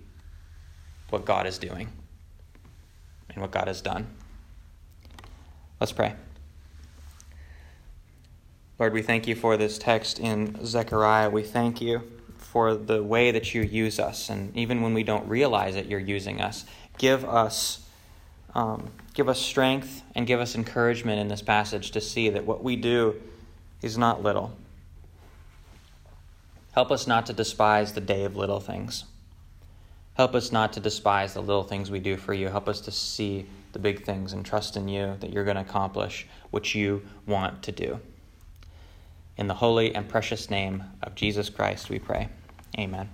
what 1.11 1.25
God 1.25 1.49
is 1.49 1.59
doing. 1.59 1.89
and 3.29 3.43
what 3.43 3.51
God 3.51 3.67
has 3.67 3.81
done. 3.81 4.07
Let's 5.81 5.93
pray. 5.93 6.15
Lord, 8.79 8.93
we 8.93 9.03
thank 9.03 9.27
you 9.27 9.35
for 9.35 9.57
this 9.57 9.79
text 9.79 10.21
in 10.21 10.65
Zechariah. 10.65 11.31
We 11.31 11.43
thank 11.43 11.81
you 11.81 12.03
for 12.37 12.75
the 12.75 13.03
way 13.03 13.31
that 13.31 13.55
you 13.55 13.63
use 13.63 13.99
us. 13.99 14.29
And 14.29 14.55
even 14.57 14.83
when 14.83 14.93
we 14.93 15.03
don't 15.03 15.27
realize 15.27 15.75
it, 15.75 15.87
you're 15.87 15.99
using 15.99 16.41
us. 16.41 16.67
Give 16.99 17.25
us, 17.25 17.87
um, 18.55 18.91
give 19.15 19.29
us 19.29 19.41
strength 19.41 20.03
and 20.15 20.27
give 20.27 20.41
us 20.41 20.55
encouragement 20.55 21.21
in 21.21 21.29
this 21.29 21.43
passage 21.43 21.91
to 21.93 22.01
see 22.01 22.29
that 22.31 22.45
what 22.45 22.63
we 22.63 22.77
do 22.77 23.21
is 23.81 23.99
not 23.99 24.23
little. 24.23 24.53
Help 26.73 26.91
us 26.91 27.07
not 27.07 27.27
to 27.27 27.33
despise 27.33 27.93
the 27.93 28.01
day 28.01 28.25
of 28.25 28.37
little 28.37 28.61
things. 28.61 29.05
Help 30.15 30.35
us 30.35 30.53
not 30.53 30.73
to 30.75 30.81
despise 30.81 31.35
the 31.35 31.41
little 31.41 31.63
things 31.63 31.91
we 31.91 31.99
do 31.99 32.17
for 32.17 32.35
you. 32.35 32.49
Help 32.49 32.69
us 32.69 32.81
to 32.83 32.91
see 32.91 33.47
the 33.73 33.79
big 33.79 34.05
things 34.05 34.33
and 34.33 34.45
trust 34.45 34.77
in 34.77 34.89
you 34.89 35.17
that 35.21 35.33
you're 35.33 35.45
going 35.45 35.57
to 35.57 35.63
accomplish 35.63 36.27
what 36.51 36.75
you 36.75 37.03
want 37.27 37.63
to 37.63 37.73
do. 37.73 37.99
In 39.37 39.47
the 39.47 39.55
holy 39.55 39.95
and 39.95 40.09
precious 40.09 40.51
name 40.51 40.85
of 41.03 41.15
Jesus 41.15 41.49
Christ, 41.49 41.89
we 41.89 41.99
pray. 41.99 42.29
Amen. 42.79 43.09